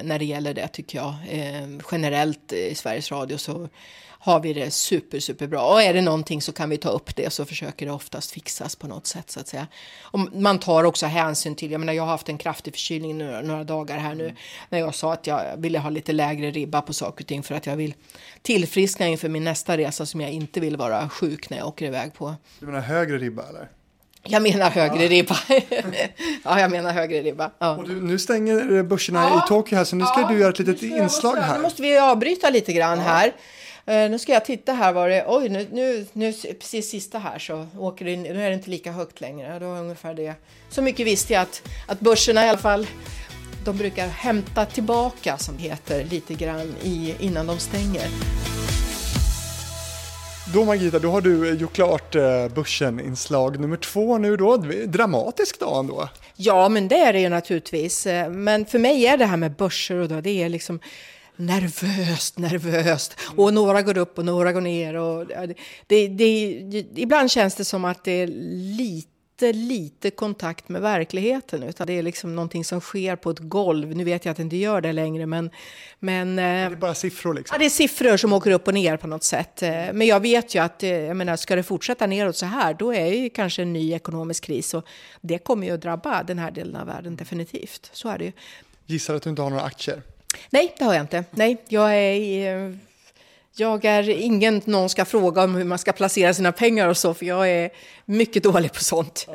[0.03, 1.13] när det gäller det tycker jag.
[1.29, 3.69] Eh, generellt i Sveriges Radio så
[4.25, 5.73] har vi det super, super bra.
[5.73, 8.75] Och är det någonting så kan vi ta upp det så försöker det oftast fixas
[8.75, 9.67] på något sätt så att säga.
[10.01, 13.41] Och man tar också hänsyn till, jag menar jag har haft en kraftig förkylning några,
[13.41, 14.35] några dagar här nu
[14.69, 17.55] när jag sa att jag ville ha lite lägre ribba på saker och ting för
[17.55, 17.93] att jag vill
[18.41, 22.13] tillfriskna inför min nästa resa som jag inte vill vara sjuk när jag åker iväg
[22.13, 22.35] på.
[22.59, 23.69] Du menar högre ribba eller?
[24.27, 25.09] Jag menar högre ja.
[25.09, 25.37] ribba.
[26.43, 27.51] ja, jag menar högre ribba.
[27.59, 27.83] Ja.
[27.87, 29.43] Du, nu stänger börserna ja.
[29.45, 30.27] i Tokyo här, så nu ska ja.
[30.27, 31.55] du göra ett litet inslag här.
[31.55, 33.27] Nu måste vi avbryta lite grann här.
[33.87, 37.39] Uh, nu ska jag titta här var det, oj nu, nu, nu precis sista här
[37.39, 39.59] så åker det, nu är det inte lika högt längre.
[39.59, 40.33] Då är ungefär det.
[40.69, 42.87] Så mycket visste jag att, att börserna i alla fall,
[43.65, 48.07] de brukar hämta tillbaka som heter lite grann i, innan de stänger.
[50.55, 54.57] Då Margita, då har du gjort klart eh, Börsen-inslag nummer två nu då.
[54.87, 56.09] Dramatisk dag ändå.
[56.35, 58.05] Ja, men det är det ju naturligtvis.
[58.05, 60.79] Eh, men för mig är det här med börser och då, det är liksom
[61.35, 63.15] nervöst, nervöst.
[63.35, 64.95] Och några går upp och några går ner.
[64.95, 65.27] Och
[65.87, 66.25] det, det,
[66.95, 68.27] ibland känns det som att det är
[68.77, 73.95] lite lite kontakt med verkligheten utan det är liksom någonting som sker på ett golv.
[73.95, 75.49] Nu vet jag att det inte gör det längre men...
[75.99, 77.55] men det är bara siffror liksom?
[77.55, 79.63] Ja, det är siffror som åker upp och ner på något sätt.
[79.63, 82.73] Eh, men jag vet ju att eh, jag menar, ska det fortsätta neråt så här
[82.73, 84.86] då är det kanske en ny ekonomisk kris och
[85.21, 87.89] det kommer ju att drabba den här delen av världen definitivt.
[87.93, 88.31] Så är det ju.
[88.86, 90.01] Gissar att du inte har några aktier?
[90.49, 91.23] Nej, det har jag inte.
[91.31, 92.77] Nej, jag är...
[93.57, 97.13] Jag är ingen någon ska fråga om hur man ska placera sina pengar och så,
[97.13, 97.69] för jag är
[98.05, 99.27] mycket dålig på sånt.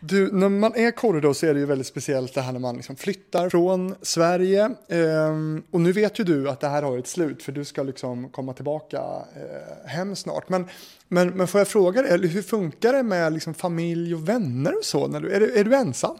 [0.00, 2.76] Du, när man är korridor så är det ju väldigt speciellt det här när man
[2.76, 4.64] liksom flyttar från Sverige.
[4.88, 5.36] Eh,
[5.70, 8.28] och nu vet ju du att det här har ett slut för du ska liksom
[8.28, 8.98] komma tillbaka
[9.36, 10.48] eh, hem snart.
[10.48, 10.68] Men,
[11.08, 14.84] men, men får jag fråga dig, hur funkar det med liksom familj och vänner och
[14.84, 15.06] så?
[15.06, 16.18] När du, är, du, är du ensam?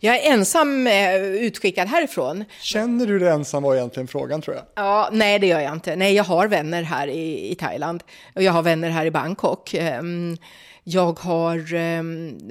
[0.00, 2.44] Jag är ensam eh, utskickad härifrån.
[2.60, 4.64] Känner du dig ensam var egentligen frågan tror jag.
[4.74, 5.96] Ja, nej det gör jag inte.
[5.96, 8.02] Nej, jag har vänner här i, i Thailand
[8.34, 9.74] och jag har vänner här i Bangkok.
[10.00, 10.36] Um,
[10.84, 12.02] jag har eh,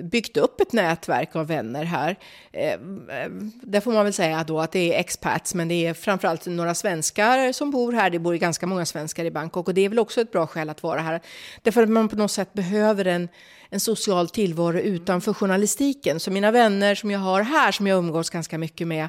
[0.04, 2.16] byggt upp ett nätverk av vänner här.
[2.52, 2.80] Eh,
[3.64, 6.76] där får man väl säga då att det är expats, men det är framförallt några
[6.76, 8.10] svenskar som bor här.
[8.10, 10.70] Det bor ganska många svenskar i Bangkok och det är väl också ett bra skäl
[10.70, 11.22] att vara här.
[11.62, 13.30] Därför att man på något sätt behöver en,
[13.70, 16.20] en social tillvaro utanför journalistiken.
[16.20, 19.08] Så mina vänner som jag har här, som jag umgås ganska mycket med,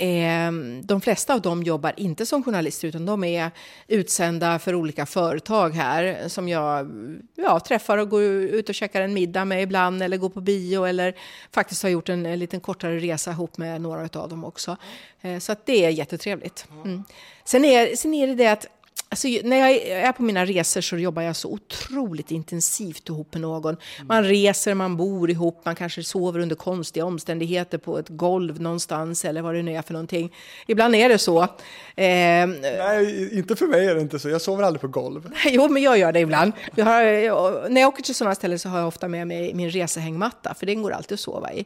[0.00, 3.50] Eh, de flesta av dem jobbar inte som journalister utan de är
[3.88, 6.90] utsända för olika företag här som jag
[7.34, 10.84] ja, träffar och går ut och käkar en middag med ibland eller går på bio
[10.84, 11.14] eller
[11.52, 14.76] faktiskt har gjort en, en liten kortare resa ihop med några av dem också.
[15.20, 16.66] Eh, så att det är jättetrevligt.
[16.84, 17.04] Mm.
[17.44, 18.66] Sen, är, sen är det det att
[19.12, 23.40] Alltså, när jag är på mina resor så jobbar jag så otroligt intensivt ihop med
[23.40, 23.76] någon.
[24.06, 29.24] Man reser, man bor ihop, man kanske sover under konstiga omständigheter på ett golv någonstans
[29.24, 30.34] eller vad det nu är för någonting.
[30.66, 31.42] Ibland är det så.
[31.42, 31.48] Eh,
[31.96, 34.28] Nej, inte för mig är det inte så.
[34.28, 35.32] Jag sover aldrig på golv.
[35.46, 36.52] jo, men jag gör det ibland.
[36.74, 39.70] Jag har, när jag åker till sådana ställen så har jag ofta med mig min
[39.70, 41.64] resehängmatta, för den går alltid att sova i.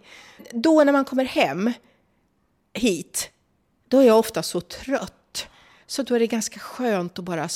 [0.53, 1.73] Då när man kommer hem
[2.75, 3.31] hit,
[3.89, 5.13] då är jag ofta så trött
[5.87, 7.49] så då är det ganska skönt att bara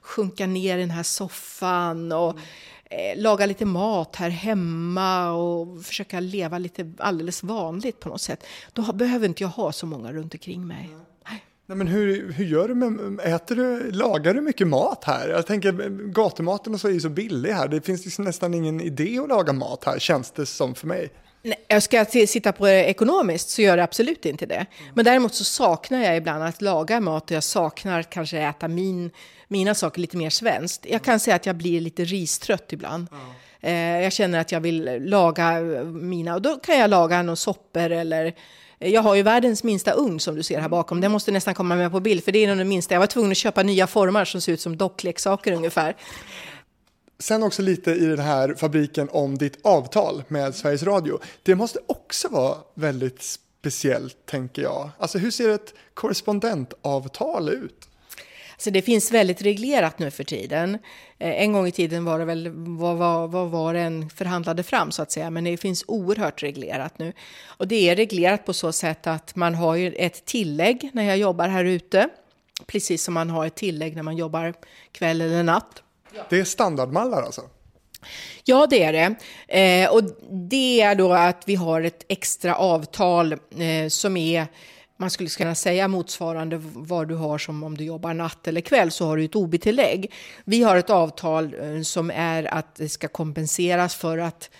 [0.00, 2.38] sjunka ner i den här soffan och
[2.84, 8.46] eh, laga lite mat här hemma och försöka leva lite alldeles vanligt på något sätt.
[8.72, 10.90] Då behöver inte jag ha så många runt omkring mig.
[11.66, 15.28] Nej, men hur, hur gör du med, äter du, lagar du mycket mat här?
[15.28, 15.72] Jag tänker
[16.12, 17.68] gatumaten och så är ju så billig här.
[17.68, 21.10] Det finns liksom nästan ingen idé att laga mat här, känns det som för mig.
[21.42, 24.66] Nej, ska jag sitta på det ekonomiskt så gör det absolut inte det.
[24.94, 29.10] Men däremot så saknar jag ibland att laga mat och jag saknar kanske äta min,
[29.48, 30.86] mina saker lite mer svenskt.
[30.88, 33.06] Jag kan säga att jag blir lite ristrött ibland.
[33.62, 34.02] Mm.
[34.02, 38.34] jag känner att jag vill laga mina, och då kan jag laga några soppor eller
[38.84, 41.00] jag har ju världens minsta ugn som du ser här bakom.
[41.00, 42.94] Den måste nästan komma med på bild, för det är nog den minsta.
[42.94, 45.96] Jag var tvungen att köpa nya formar som ser ut som dockleksaker ungefär.
[47.18, 51.20] Sen också lite i den här fabriken om ditt avtal med Sveriges Radio.
[51.42, 54.90] Det måste också vara väldigt speciellt, tänker jag.
[54.98, 57.88] Alltså hur ser ett korrespondentavtal ut?
[58.56, 60.74] Så det finns väldigt reglerat nu för tiden.
[61.18, 64.90] Eh, en gång i tiden var det väl vad, vad, vad var en förhandlade fram
[64.90, 67.12] så att säga, men det finns oerhört reglerat nu.
[67.46, 71.18] Och det är reglerat på så sätt att man har ju ett tillägg när jag
[71.18, 72.08] jobbar här ute,
[72.66, 74.54] precis som man har ett tillägg när man jobbar
[74.92, 75.81] kväll eller natt.
[76.30, 77.42] Det är standardmallar alltså?
[78.44, 79.14] Ja, det är det.
[79.58, 80.02] Eh, och
[80.50, 84.46] det är då att vi har ett extra avtal eh, som är
[84.96, 88.90] man skulle kunna säga motsvarande vad du har som om du jobbar natt eller kväll
[88.90, 90.12] så har du ett OB-tillägg.
[90.44, 94.50] Vi har ett avtal eh, som är att det ska kompenseras för att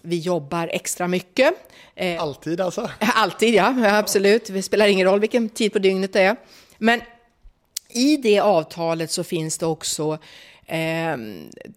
[0.00, 1.54] vi jobbar extra mycket.
[1.94, 2.90] Eh, alltid alltså?
[3.00, 4.46] Alltid, ja, absolut.
[4.46, 6.36] Det spelar ingen roll vilken tid på dygnet det är.
[6.78, 7.00] Men
[7.88, 10.18] i det avtalet så finns det också
[10.66, 11.16] Eh,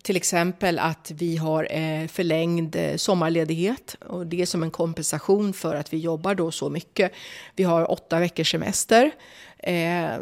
[0.02, 5.54] till exempel att vi har eh, förlängd eh, sommarledighet och det är som en kompensation
[5.54, 7.12] för att vi jobbar då så mycket.
[7.56, 9.12] Vi har åtta veckors semester
[9.58, 10.14] eh,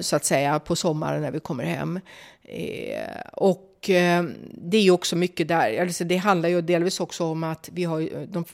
[0.00, 2.00] så att säga på sommaren när vi kommer hem.
[2.42, 7.44] Eh, och eh, det är också mycket där, alltså det handlar ju delvis också om
[7.44, 8.44] att vi har de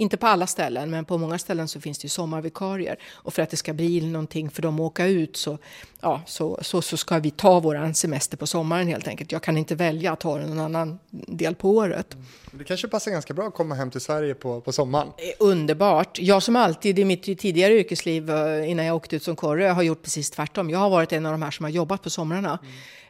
[0.00, 2.98] inte på alla ställen, men på många ställen så finns det ju sommarvikarier.
[3.12, 5.58] Och för att det ska bli någonting för dem att åka ut så,
[6.00, 9.32] ja, så, så, så ska vi ta vår semester på sommaren helt enkelt.
[9.32, 12.16] Jag kan inte välja att ta den någon annan del på året.
[12.52, 15.08] Det kanske passar ganska bra att komma hem till Sverige på, på sommaren.
[15.38, 16.18] Underbart.
[16.18, 19.82] Jag som alltid i mitt tidigare yrkesliv eh, innan jag åkte ut som korre har
[19.82, 20.70] gjort precis tvärtom.
[20.70, 22.58] Jag har varit en av de här som har jobbat på somrarna.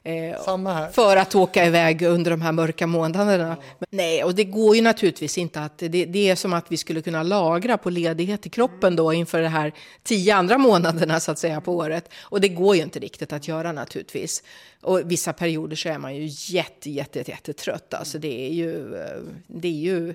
[0.03, 0.90] Eh.
[0.92, 3.57] För att åka iväg under de här mörka månaderna.
[3.78, 3.86] Ja.
[3.90, 5.78] Nej, och det går ju naturligtvis inte att...
[5.78, 9.42] Det, det, är som att vi skulle kunna lagra på ledighet i kroppen då inför
[9.42, 9.72] de här
[10.03, 12.09] tio andra månaderna så att säga på året.
[12.20, 14.42] Och det går ju inte riktigt att göra naturligtvis.
[14.80, 17.94] Och vissa perioder så är man ju jätte, jätte, jätte, jätte trött.
[17.94, 18.90] Alltså det är ju...
[19.46, 20.14] Det är ju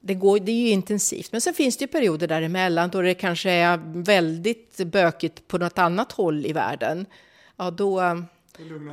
[0.00, 1.32] det, går, det är ju intensivt.
[1.32, 5.78] Men sen finns det ju perioder däremellan då det kanske är väldigt bökigt på något
[5.78, 7.06] annat håll i världen.
[7.56, 8.22] Ja, då,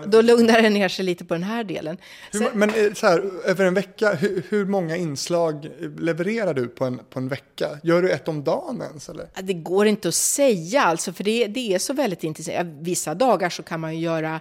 [0.05, 1.97] då lugnar det ner sig lite på den här delen.
[2.32, 6.86] Hur, men eh, så här, över en vecka, hur, hur, många inslag levererar du på
[6.86, 7.70] en, på en vecka?
[7.84, 9.09] Gör du ett om dagen ens?
[9.09, 9.28] Eller?
[9.41, 12.66] Det går inte att säga, alltså, för det, det är så väldigt intensivt.
[12.82, 14.39] Vissa dagar så kan man ju göra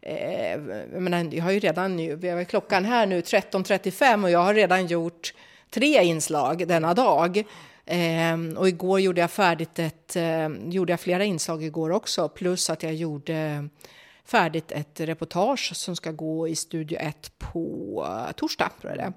[0.00, 0.60] eh,
[0.92, 4.38] jag, menar, jag har ju redan nu, vi har klockan här nu 13.35 och jag
[4.38, 5.34] har redan gjort
[5.70, 7.44] tre inslag denna dag.
[7.86, 12.70] Eh, och igår gjorde jag färdigt ett, eh, gjorde jag flera inslag igår också, plus
[12.70, 13.68] att jag gjorde
[14.30, 18.70] färdigt ett reportage som ska gå i Studio 1 på torsdag.
[18.80, 19.12] Tror jag det.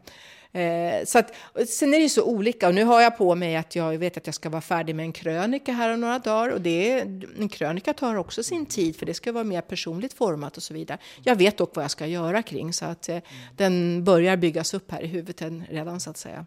[0.54, 1.34] Eh, så att,
[1.68, 4.18] sen är det ju så olika och nu har jag på mig att jag vet
[4.18, 7.00] att jag ska vara färdig med en krönika här om några dagar och det,
[7.40, 10.74] en krönika tar också sin tid för det ska vara mer personligt format och så
[10.74, 10.98] vidare.
[11.24, 13.18] Jag vet dock vad jag ska göra kring så att eh,
[13.58, 16.46] den börjar byggas upp här i huvudet redan så att säga.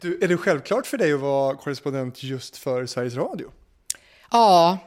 [0.00, 3.50] Du, är det självklart för dig att vara korrespondent just för Sveriges Radio?
[4.30, 4.78] Ja,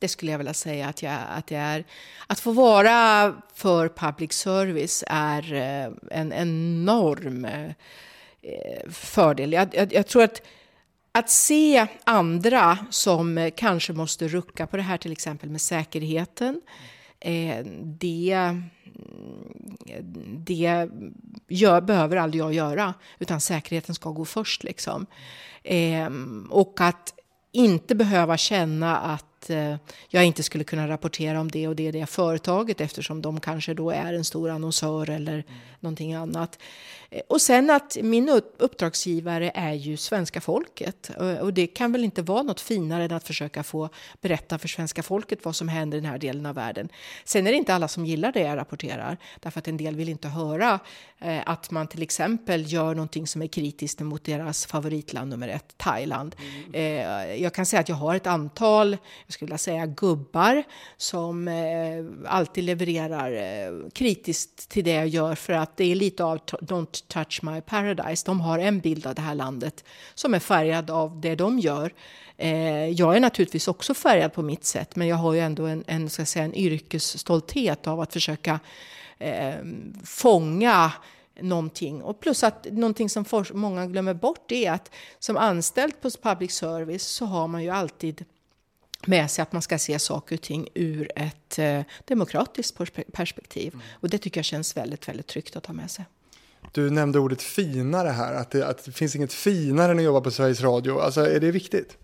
[0.00, 1.84] det skulle jag vilja säga att jag, att jag är.
[2.26, 9.52] Att få vara för public service är eh, en enorm eh, fördel.
[9.52, 10.42] Jag, jag, jag, tror att
[11.12, 16.60] att se andra som eh, kanske måste rucka på det här, till exempel med säkerheten,
[17.82, 18.64] det, mm,
[20.44, 20.88] det
[21.48, 24.64] gör, behöver aldrig jag göra, utan säkerheten ska gå först.
[24.64, 25.06] Liksom.
[25.64, 27.14] Ehm, och att
[27.52, 29.76] inte behöva känna att Eh,
[30.08, 33.90] jag inte skulle kunna rapportera om det och det, det företaget eftersom de kanske då
[33.90, 35.44] är en stor annonsör eller mm.
[35.80, 36.58] någonting annat.
[37.10, 38.28] Eh, och sen att min
[38.58, 41.10] uppdragsgivare är ju svenska folket.
[41.40, 43.88] Och det kan väl inte vara något finare än att försöka få
[44.20, 46.88] berätta för svenska folket vad som händer i den här delen av världen.
[47.24, 50.08] Sen är det inte alla som gillar det jag rapporterar, därför att en del vill
[50.08, 50.80] inte höra
[51.18, 55.74] eh, att man till exempel gör någonting som är kritiskt mot deras favoritland nummer ett,
[55.76, 56.36] Thailand.
[56.38, 56.74] Mm.
[56.74, 58.96] Eh, jag kan säga att jag har ett antal,
[59.26, 60.62] jag skulle vilja säga gubbar,
[60.96, 61.48] som
[62.26, 67.42] alltid levererar kritiskt till det jag gör för att det är lite av don't Touch
[67.42, 69.84] My Paradise, de har en bild av det här landet
[70.14, 71.94] som är färgad av det de gör.
[72.36, 75.84] Eh, jag är naturligtvis också färgad på mitt sätt, men jag har ju ändå en,
[75.86, 78.60] en, ska säga, en yrkesstolthet av att försöka
[79.18, 79.54] eh,
[80.04, 80.92] fånga
[81.40, 82.02] någonting.
[82.02, 87.06] Och plus att någonting som många glömmer bort är att som anställd på public service
[87.06, 88.24] så har man ju alltid
[89.06, 92.78] med sig att man ska se saker och ting ur ett eh, demokratiskt
[93.12, 93.74] perspektiv.
[93.74, 93.86] Mm.
[93.92, 96.04] Och det tycker jag känns väldigt, väldigt tryggt att ha med sig.
[96.76, 100.20] Du nämnde ordet finare här, att det, att det finns inget finare än att jobba
[100.20, 101.00] på Sveriges Radio.
[101.00, 101.96] Alltså, är det viktigt?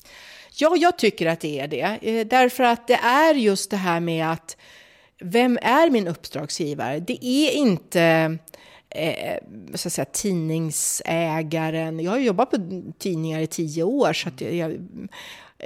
[0.55, 1.99] Ja, jag tycker att det är det.
[2.03, 4.57] Eh, därför att det är just det här med att
[5.21, 7.01] vem är min uppdragsgivare?
[7.01, 8.39] Det är inte
[8.89, 9.39] eh,
[9.75, 12.01] så att säga, tidningsägaren.
[12.01, 14.89] Jag har jobbat på tidningar i tio år, så att jag,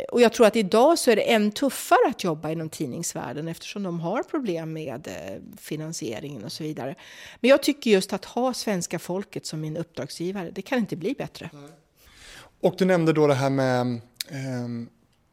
[0.09, 3.83] och jag tror att idag så är det än tuffare att jobba inom tidningsvärlden eftersom
[3.83, 6.95] de har problem med eh, finansieringen och så vidare.
[7.41, 11.15] Men jag tycker just att ha svenska folket som min uppdragsgivare, det kan inte bli
[11.19, 11.51] bättre.
[12.61, 14.69] Och du nämnde då det här med eh,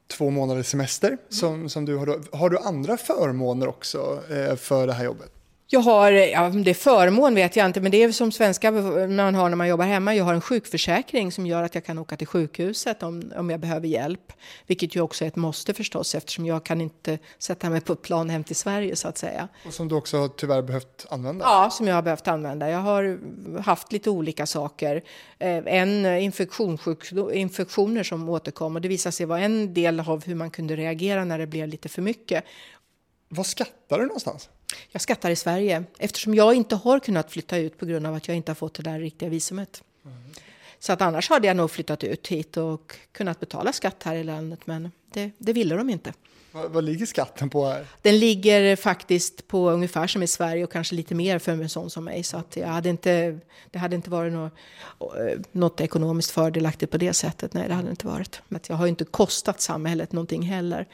[0.07, 1.19] två månaders semester mm.
[1.29, 2.05] som, som du har.
[2.05, 2.37] Då.
[2.37, 5.31] Har du andra förmåner också eh, för det här jobbet?
[5.67, 9.35] Jag har, ja, det är förmån vet jag inte, men det är som svenska man
[9.35, 10.15] har när man jobbar hemma.
[10.15, 13.59] Jag har en sjukförsäkring som gör att jag kan åka till sjukhuset om, om jag
[13.59, 14.33] behöver hjälp.
[14.67, 18.01] Vilket ju också är ett måste förstås eftersom jag kan inte sätta mig på ett
[18.01, 19.47] plan hem till Sverige så att säga.
[19.65, 21.45] Och som du också tyvärr behövt använda?
[21.45, 22.69] Ja, som jag har behövt använda.
[22.69, 23.19] Jag har
[23.61, 25.03] haft lite olika saker.
[25.39, 26.05] Eh, en
[27.31, 31.25] infektioner som återkom och det visade sig vara en del av hur man kunde reagera
[31.25, 32.43] när det blev lite för mycket.
[33.29, 34.49] Vad skattar du någonstans?
[34.91, 38.27] Jag skattar i Sverige eftersom jag inte har kunnat flytta ut på grund av att
[38.27, 39.83] jag inte har fått det där riktiga visumet.
[40.05, 40.17] Mm.
[40.79, 44.23] Så att annars hade jag nog flyttat ut hit och kunnat betala skatt här i
[44.23, 46.13] landet, men det, det ville de inte.
[46.51, 47.85] Vad, vad, ligger skatten på här?
[48.01, 51.89] Den ligger faktiskt på ungefär som i Sverige och kanske lite mer för en sån
[51.89, 52.23] som mig.
[52.23, 53.39] Så att jag hade inte,
[53.71, 54.53] det hade inte varit något,
[55.51, 57.53] något ekonomiskt fördelaktigt på det sättet.
[57.53, 58.41] Nej, det hade inte varit.
[58.47, 60.87] Men jag har ju inte kostat samhället någonting heller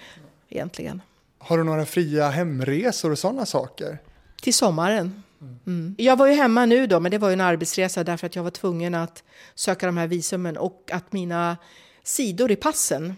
[0.49, 1.01] egentligen.
[1.39, 3.97] Har du några fria hemresor och sådana saker?
[4.41, 5.23] Till sommaren.
[5.67, 5.95] Mm.
[5.97, 8.43] Jag var ju hemma nu då, men det var ju en arbetsresa därför att jag
[8.43, 9.23] var tvungen att
[9.55, 11.57] söka de här visumen och att mina
[12.03, 13.15] sidor i passen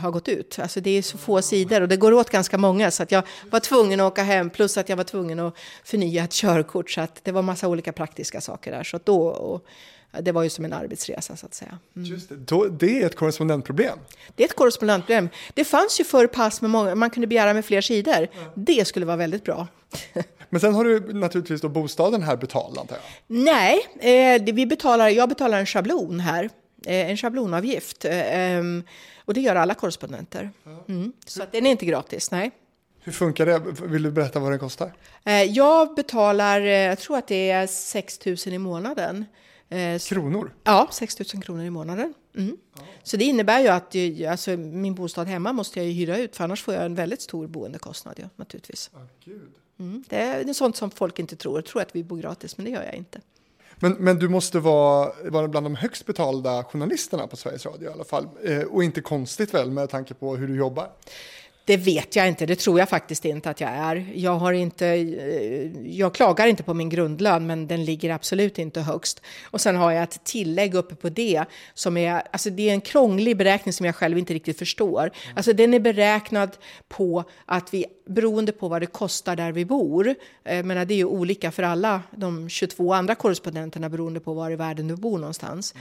[0.00, 0.58] har gått ut.
[0.58, 3.22] Alltså det är så få sidor och det går åt ganska många så att jag
[3.50, 7.00] var tvungen att åka hem plus att jag var tvungen att förnya ett körkort så
[7.00, 8.84] att det var massa olika praktiska saker där.
[8.84, 9.66] Så då, och,
[10.20, 11.78] det var ju som en arbetsresa så att säga.
[11.96, 12.08] Mm.
[12.08, 12.36] Just det.
[12.36, 13.98] Då, det är ett korrespondentproblem?
[14.34, 15.28] Det är ett korrespondentproblem.
[15.54, 18.16] Det fanns ju förr pass med många, man kunde begära med fler sidor.
[18.16, 18.28] Mm.
[18.54, 19.66] Det skulle vara väldigt bra.
[20.50, 23.04] Men sen har du naturligtvis då bostaden här betald antar jag?
[23.26, 26.50] Nej, eh, vi betalar, jag betalar en schablon här.
[26.86, 28.04] Eh, en schablonavgift.
[28.04, 28.62] Eh,
[29.24, 30.50] och det gör alla korrespondenter.
[30.88, 31.12] Mm.
[31.26, 32.50] Så att den är inte gratis, nej.
[33.00, 33.62] Hur funkar det?
[33.82, 34.92] Vill du berätta vad den kostar?
[35.24, 39.24] Eh, jag betalar, jag tror att det är 6 000 i månaden.
[39.68, 40.54] Eh, kronor?
[40.64, 42.14] Ja, 6 000 kronor i månaden.
[42.36, 42.56] Mm.
[42.76, 42.82] Ja.
[43.02, 43.94] Så det innebär ju att
[44.30, 47.22] alltså, min bostad hemma måste jag ju hyra ut för annars får jag en väldigt
[47.22, 48.90] stor boendekostnad ja, naturligtvis.
[48.94, 49.52] Oh, Gud.
[49.78, 50.04] Mm.
[50.08, 51.62] Det är sånt som folk inte tror.
[51.62, 53.20] Tror att vi bor gratis, men det gör jag inte.
[53.76, 57.92] Men, men du måste vara, vara bland de högst betalda journalisterna på Sveriges Radio i
[57.92, 58.28] alla fall.
[58.44, 60.90] Eh, och inte konstigt väl med tanke på hur du jobbar?
[61.66, 64.06] Det vet jag inte, det tror jag faktiskt inte att jag är.
[64.14, 68.80] Jag, har inte, eh, jag klagar inte på min grundlön, men den ligger absolut inte
[68.80, 69.22] högst.
[69.50, 71.44] Och sen har jag ett tillägg uppe på det
[71.74, 75.10] som är, alltså det är en krånglig beräkning som jag själv inte riktigt förstår.
[75.34, 76.56] Alltså den är beräknad
[76.88, 80.96] på att vi, beroende på vad det kostar där vi bor, eh, men det är
[80.96, 85.18] ju olika för alla de 22 andra korrespondenterna beroende på var i världen du bor
[85.18, 85.74] någonstans.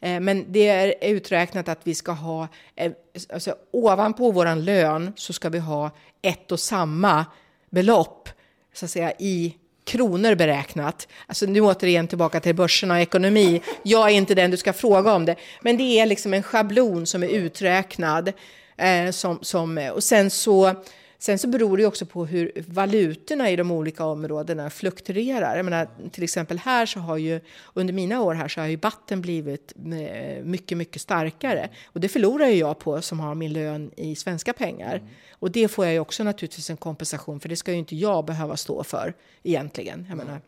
[0.00, 0.16] Mm.
[0.16, 2.92] Eh, men det är uträknat att vi ska ha, eh,
[3.32, 5.90] alltså ovanpå vår lön så ska vi ha
[6.22, 7.26] ett och samma
[7.70, 8.28] belopp
[8.74, 9.54] så att säga i
[9.84, 11.08] kronor beräknat.
[11.26, 13.62] Alltså nu återigen tillbaka till börserna och ekonomi.
[13.82, 17.06] Jag är inte den du ska fråga om det, men det är liksom en schablon
[17.06, 18.32] som är uträknad.
[18.76, 20.74] Eh, som, som, och sen så
[21.22, 25.56] Sen så beror det också på hur valutorna i de olika områdena fluktuerar.
[25.56, 27.40] Jag menar, till exempel här så har ju
[27.74, 32.08] under mina år här så har ju batten blivit eh, mycket, mycket starkare och det
[32.08, 34.96] förlorar ju jag på som har min lön i svenska pengar.
[34.96, 35.08] Mm.
[35.32, 38.24] Och det får jag ju också naturligtvis en kompensation för det ska ju inte jag
[38.24, 40.06] behöva stå för egentligen.
[40.08, 40.40] Jag menar,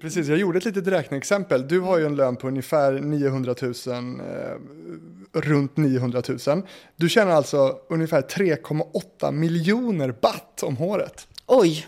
[0.00, 1.68] Precis, jag gjorde ett litet räkneexempel.
[1.68, 6.62] Du har ju en lön på ungefär 900 000, eh, runt 900 000.
[6.96, 11.28] Du tjänar alltså ungefär 3,8 miljoner baht om året.
[11.46, 11.86] Oj,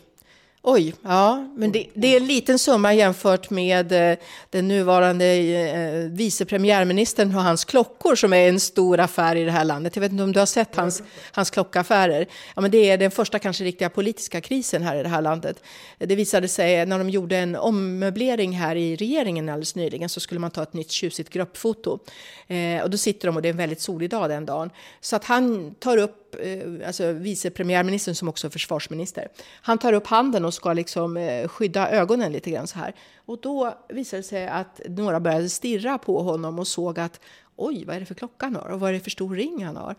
[0.67, 4.19] Oj, ja, men det, det, är en liten summa jämfört med eh,
[4.51, 9.51] den nuvarande eh, vice premiärministern och hans klockor som är en stor affär i det
[9.51, 9.97] här landet.
[9.97, 11.03] Jag vet inte om du har sett hans,
[11.33, 12.27] hans klockaffärer?
[12.57, 15.63] Ja, men det är den första kanske riktiga politiska krisen här i det här landet.
[15.99, 20.41] Det visade sig när de gjorde en ommöblering här i regeringen alldeles nyligen så skulle
[20.41, 21.99] man ta ett nytt tjusigt gruppfoto.
[22.47, 24.71] Eh, och då sitter de och det är en väldigt solig dag den dagen.
[25.01, 29.29] Så att han tar upp Eh, alltså vice premiärministern som också är försvarsminister.
[29.63, 32.95] Han tar upp handen och ska liksom eh, skydda ögonen lite grann så här.
[33.17, 37.21] Och då visade det sig att några började stirra på honom och såg att
[37.57, 39.65] oj, vad är det för klocka han har och vad är det för stor ring
[39.65, 39.95] han har?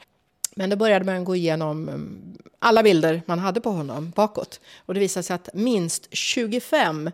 [0.56, 4.94] Men då började man gå igenom mm, alla bilder man hade på honom bakåt och
[4.94, 7.12] det visade sig att minst 25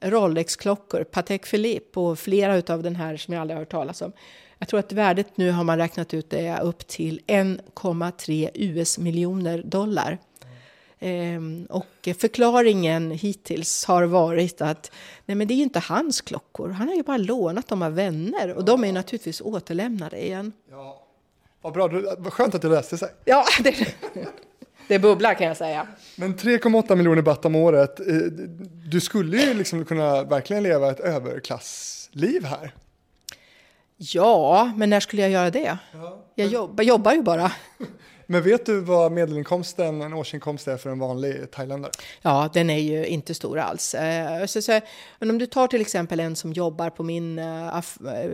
[0.00, 4.12] Rolex-klockor, Patek Philippe och flera av den här som jag aldrig har hört talas om
[4.64, 8.98] jag tror att värdet nu har man räknat ut det är upp till 1,3 US
[8.98, 10.18] miljoner dollar.
[10.98, 14.92] Ehm, och förklaringen hittills har varit att
[15.26, 16.68] nej men det är ju inte hans klockor.
[16.68, 20.52] Han har ju bara lånat dem av vänner och de är naturligtvis återlämnade igen.
[20.70, 21.06] Ja.
[21.60, 21.88] Vad bra,
[22.18, 23.08] vad skönt att det löste sig.
[23.24, 23.94] Ja, det,
[24.88, 25.86] det bubblar kan jag säga.
[26.16, 28.06] Men 3,8 miljoner baht om året, eh,
[28.90, 32.74] du skulle ju liksom kunna verkligen leva ett överklassliv här.
[33.96, 35.78] Ja, men när skulle jag göra det?
[35.92, 36.24] Ja.
[36.34, 37.52] Jag jobbar, jobbar ju bara.
[38.26, 41.92] Men vet du vad medelinkomsten, en årsinkomst är för en vanlig thailändare?
[42.22, 43.94] Ja, den är ju inte stor alls.
[43.94, 44.80] Eh, så, så,
[45.18, 47.82] men om du tar till exempel en som jobbar på min uh,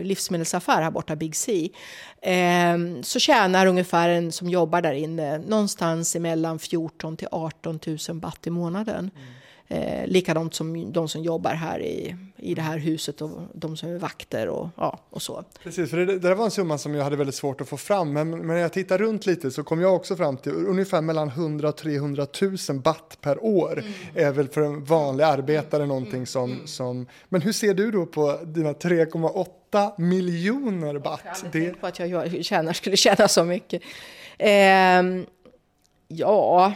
[0.02, 1.70] livsmedelsaffär här borta, Big C,
[2.22, 7.98] eh, så tjänar ungefär en som jobbar där inne någonstans mellan 14 till 18 000
[8.20, 9.10] baht i månaden.
[9.16, 9.39] Mm.
[9.72, 13.88] Eh, likadant som de som jobbar här i, i det här huset och de som
[13.88, 15.44] är vakter och, ja, och så.
[15.62, 17.76] Precis, för det, det där var en summa som jag hade väldigt svårt att få
[17.76, 18.12] fram.
[18.12, 21.28] Men, men när jag tittar runt lite så kom jag också fram till ungefär mellan
[21.28, 22.26] 100 och 300
[22.68, 23.72] 000 baht per år.
[23.78, 23.92] Mm.
[24.14, 26.66] är väl för en vanlig arbetare någonting som, mm.
[26.66, 27.06] som...
[27.28, 31.20] Men hur ser du då på dina 3,8 miljoner baht?
[31.24, 31.80] Jag hade det...
[31.80, 33.82] på att jag tjänar, skulle tjäna så mycket.
[34.38, 35.02] Eh,
[36.08, 36.74] ja...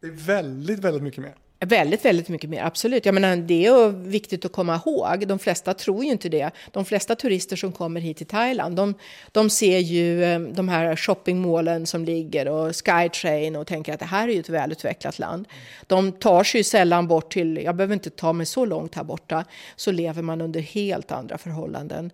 [0.00, 1.34] Det är väldigt, väldigt mycket mer.
[1.64, 3.06] Väldigt, väldigt mycket mer, absolut.
[3.06, 5.28] Jag menar, det är viktigt att komma ihåg.
[5.28, 6.50] De flesta tror ju inte det.
[6.70, 8.94] De flesta turister som kommer hit till Thailand, de,
[9.32, 14.06] de ser ju eh, de här shoppingmålen som ligger och Skytrain och tänker att det
[14.06, 15.48] här är ju ett välutvecklat land.
[15.86, 19.04] De tar sig ju sällan bort till, jag behöver inte ta mig så långt här
[19.04, 19.44] borta,
[19.76, 22.10] så lever man under helt andra förhållanden.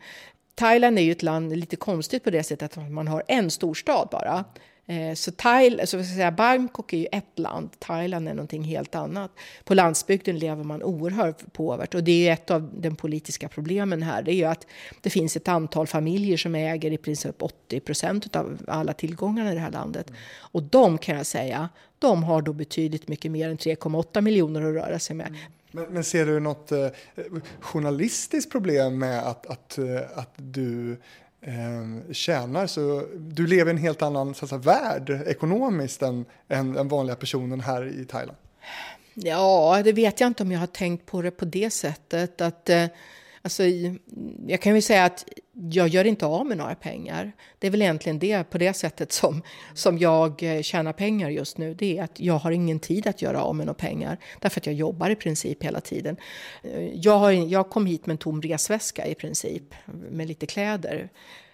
[0.55, 4.09] Thailand är ju ett land lite konstigt på det sättet att man har en storstad
[4.11, 4.45] bara.
[4.89, 9.31] Eh, så, Thail, så säga, Bangkok är ju ett land, Thailand är någonting helt annat.
[9.65, 14.23] På landsbygden lever man oerhört påvert och det är ett av de politiska problemen här.
[14.23, 14.67] Det är ju att
[15.01, 19.55] det finns ett antal familjer som äger i princip 80 procent av alla tillgångarna i
[19.55, 20.11] det här landet.
[20.39, 21.69] Och de kan jag säga,
[21.99, 25.35] de har då betydligt mycket mer än 3,8 miljoner att röra sig med.
[25.71, 26.89] Men, men, ser du något eh,
[27.61, 30.97] journalistiskt problem med att, att, eh, att du
[31.47, 36.73] eh, tjänar så du lever i en helt annan så säga, värld ekonomiskt än, än
[36.73, 38.39] den vanliga personen här i Thailand?
[39.15, 42.41] Ja, det vet jag inte om jag har tänkt på det på det sättet.
[42.41, 42.85] Att, eh,
[43.43, 43.63] alltså,
[44.47, 45.25] jag kan ju säga att
[45.59, 47.33] jag gör inte av med några pengar.
[47.59, 49.43] Det är väl egentligen det på det sättet som,
[49.75, 51.75] som jag eh, tjänar pengar just nu.
[51.75, 54.67] Det är att jag har ingen tid att göra av med några pengar därför att
[54.67, 56.17] jag jobbar i princip hela tiden.
[56.63, 59.75] Eh, jag, har, jag kom hit med en tom resväska i princip
[60.11, 61.09] med lite kläder.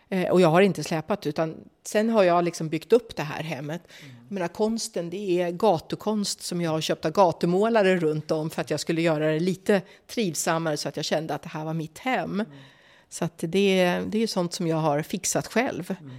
[0.09, 3.43] Eh, och jag har inte släpat utan sen har jag liksom byggt upp det här
[3.43, 3.83] hemmet.
[4.03, 4.15] Mm.
[4.29, 8.71] menar, konsten det är gatukonst som jag har köpt av gatumålare runt om för att
[8.71, 11.99] jag skulle göra det lite trivsammare så att jag kände att det här var mitt
[11.99, 12.45] hem.
[13.13, 15.95] Så att det, det är sånt som jag har fixat själv.
[16.01, 16.13] Mm.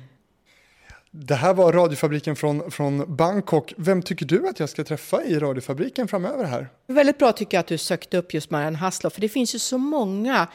[1.11, 3.73] Det här var radiofabriken från, från Bangkok.
[3.77, 6.69] Vem tycker du att jag ska träffa i radiofabriken framöver här?
[6.87, 9.59] Väldigt bra tycker jag att du sökte upp just Marianne Hasselhoff, för det finns ju
[9.59, 10.47] så många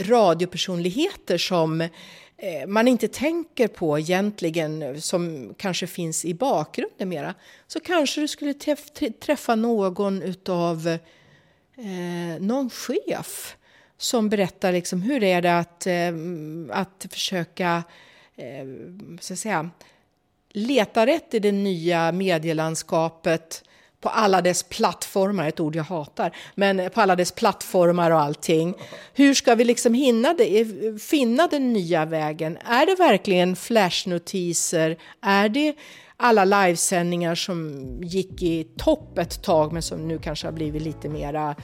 [0.00, 1.88] radiopersonligheter som eh,
[2.66, 7.34] man inte tänker på egentligen, som kanske finns i bakgrunden mera.
[7.66, 8.54] Så kanske du skulle
[9.20, 13.56] träffa någon utav eh, någon chef
[14.00, 16.12] som berättar liksom hur är det att, eh,
[16.80, 17.82] att försöka
[18.36, 18.66] eh,
[19.20, 19.70] så att säga,
[20.52, 23.64] leta rätt i det nya medielandskapet
[24.00, 28.74] på alla dess plattformar, ett ord jag hatar, men på alla dess plattformar och allting.
[29.14, 32.58] Hur ska vi liksom hinna det, eh, finna den nya vägen?
[32.64, 34.96] Är det verkligen flashnotiser?
[35.22, 35.74] Är det
[36.20, 41.08] alla livesändningar som gick i topp ett tag men som nu kanske har blivit lite
[41.08, 41.54] mera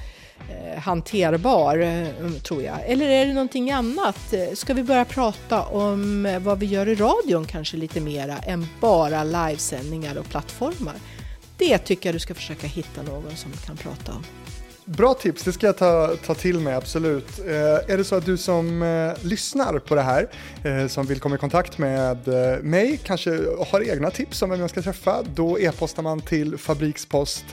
[0.50, 2.76] eh, hanterbar, eh, tror jag.
[2.86, 4.34] Eller är det någonting annat?
[4.54, 8.66] Ska vi börja prata om eh, vad vi gör i radion kanske lite mera än
[8.80, 10.94] bara livesändningar och plattformar?
[11.58, 14.24] Det tycker jag du ska försöka hitta någon som kan prata om.
[14.88, 17.38] Bra tips, det ska jag ta, ta till mig absolut.
[17.38, 20.28] Eh, är det så att du som eh, lyssnar på det här,
[20.64, 24.60] eh, som vill komma i kontakt med eh, mig, kanske har egna tips om vem
[24.60, 27.44] jag ska träffa, då e-postar man till fabrikspost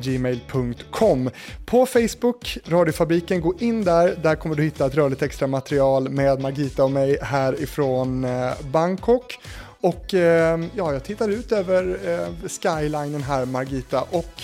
[0.00, 1.30] gmail.com.
[1.66, 4.16] På Facebook, Radiofabriken, gå in där.
[4.22, 9.38] Där kommer du hitta ett rörligt extra material med Margita och mig härifrån eh, Bangkok.
[9.80, 14.42] Och eh, ja, jag tittar ut över eh, skylinen här Margita och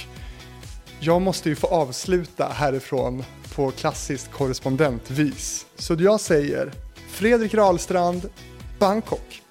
[1.00, 3.24] jag måste ju få avsluta härifrån
[3.54, 5.66] på klassiskt korrespondentvis.
[5.76, 6.72] Så jag säger
[7.08, 8.30] Fredrik Rahlstrand,
[8.78, 9.42] Bangkok.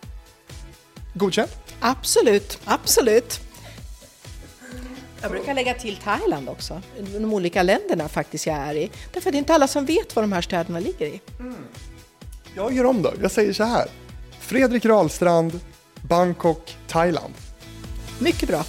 [1.14, 1.52] Godkänt?
[1.80, 3.40] Absolut, absolut.
[5.22, 6.82] Jag brukar lägga till Thailand också,
[7.14, 8.92] de olika länderna faktiskt jag är i.
[9.14, 11.22] Därför att det är inte alla som vet var de här städerna ligger i.
[11.40, 11.56] Mm.
[12.56, 13.88] Jag gör om då, jag säger så här.
[14.40, 15.60] Fredrik Rahlstrand,
[16.02, 17.34] Bangkok, Thailand.
[18.20, 18.64] Mycket bra.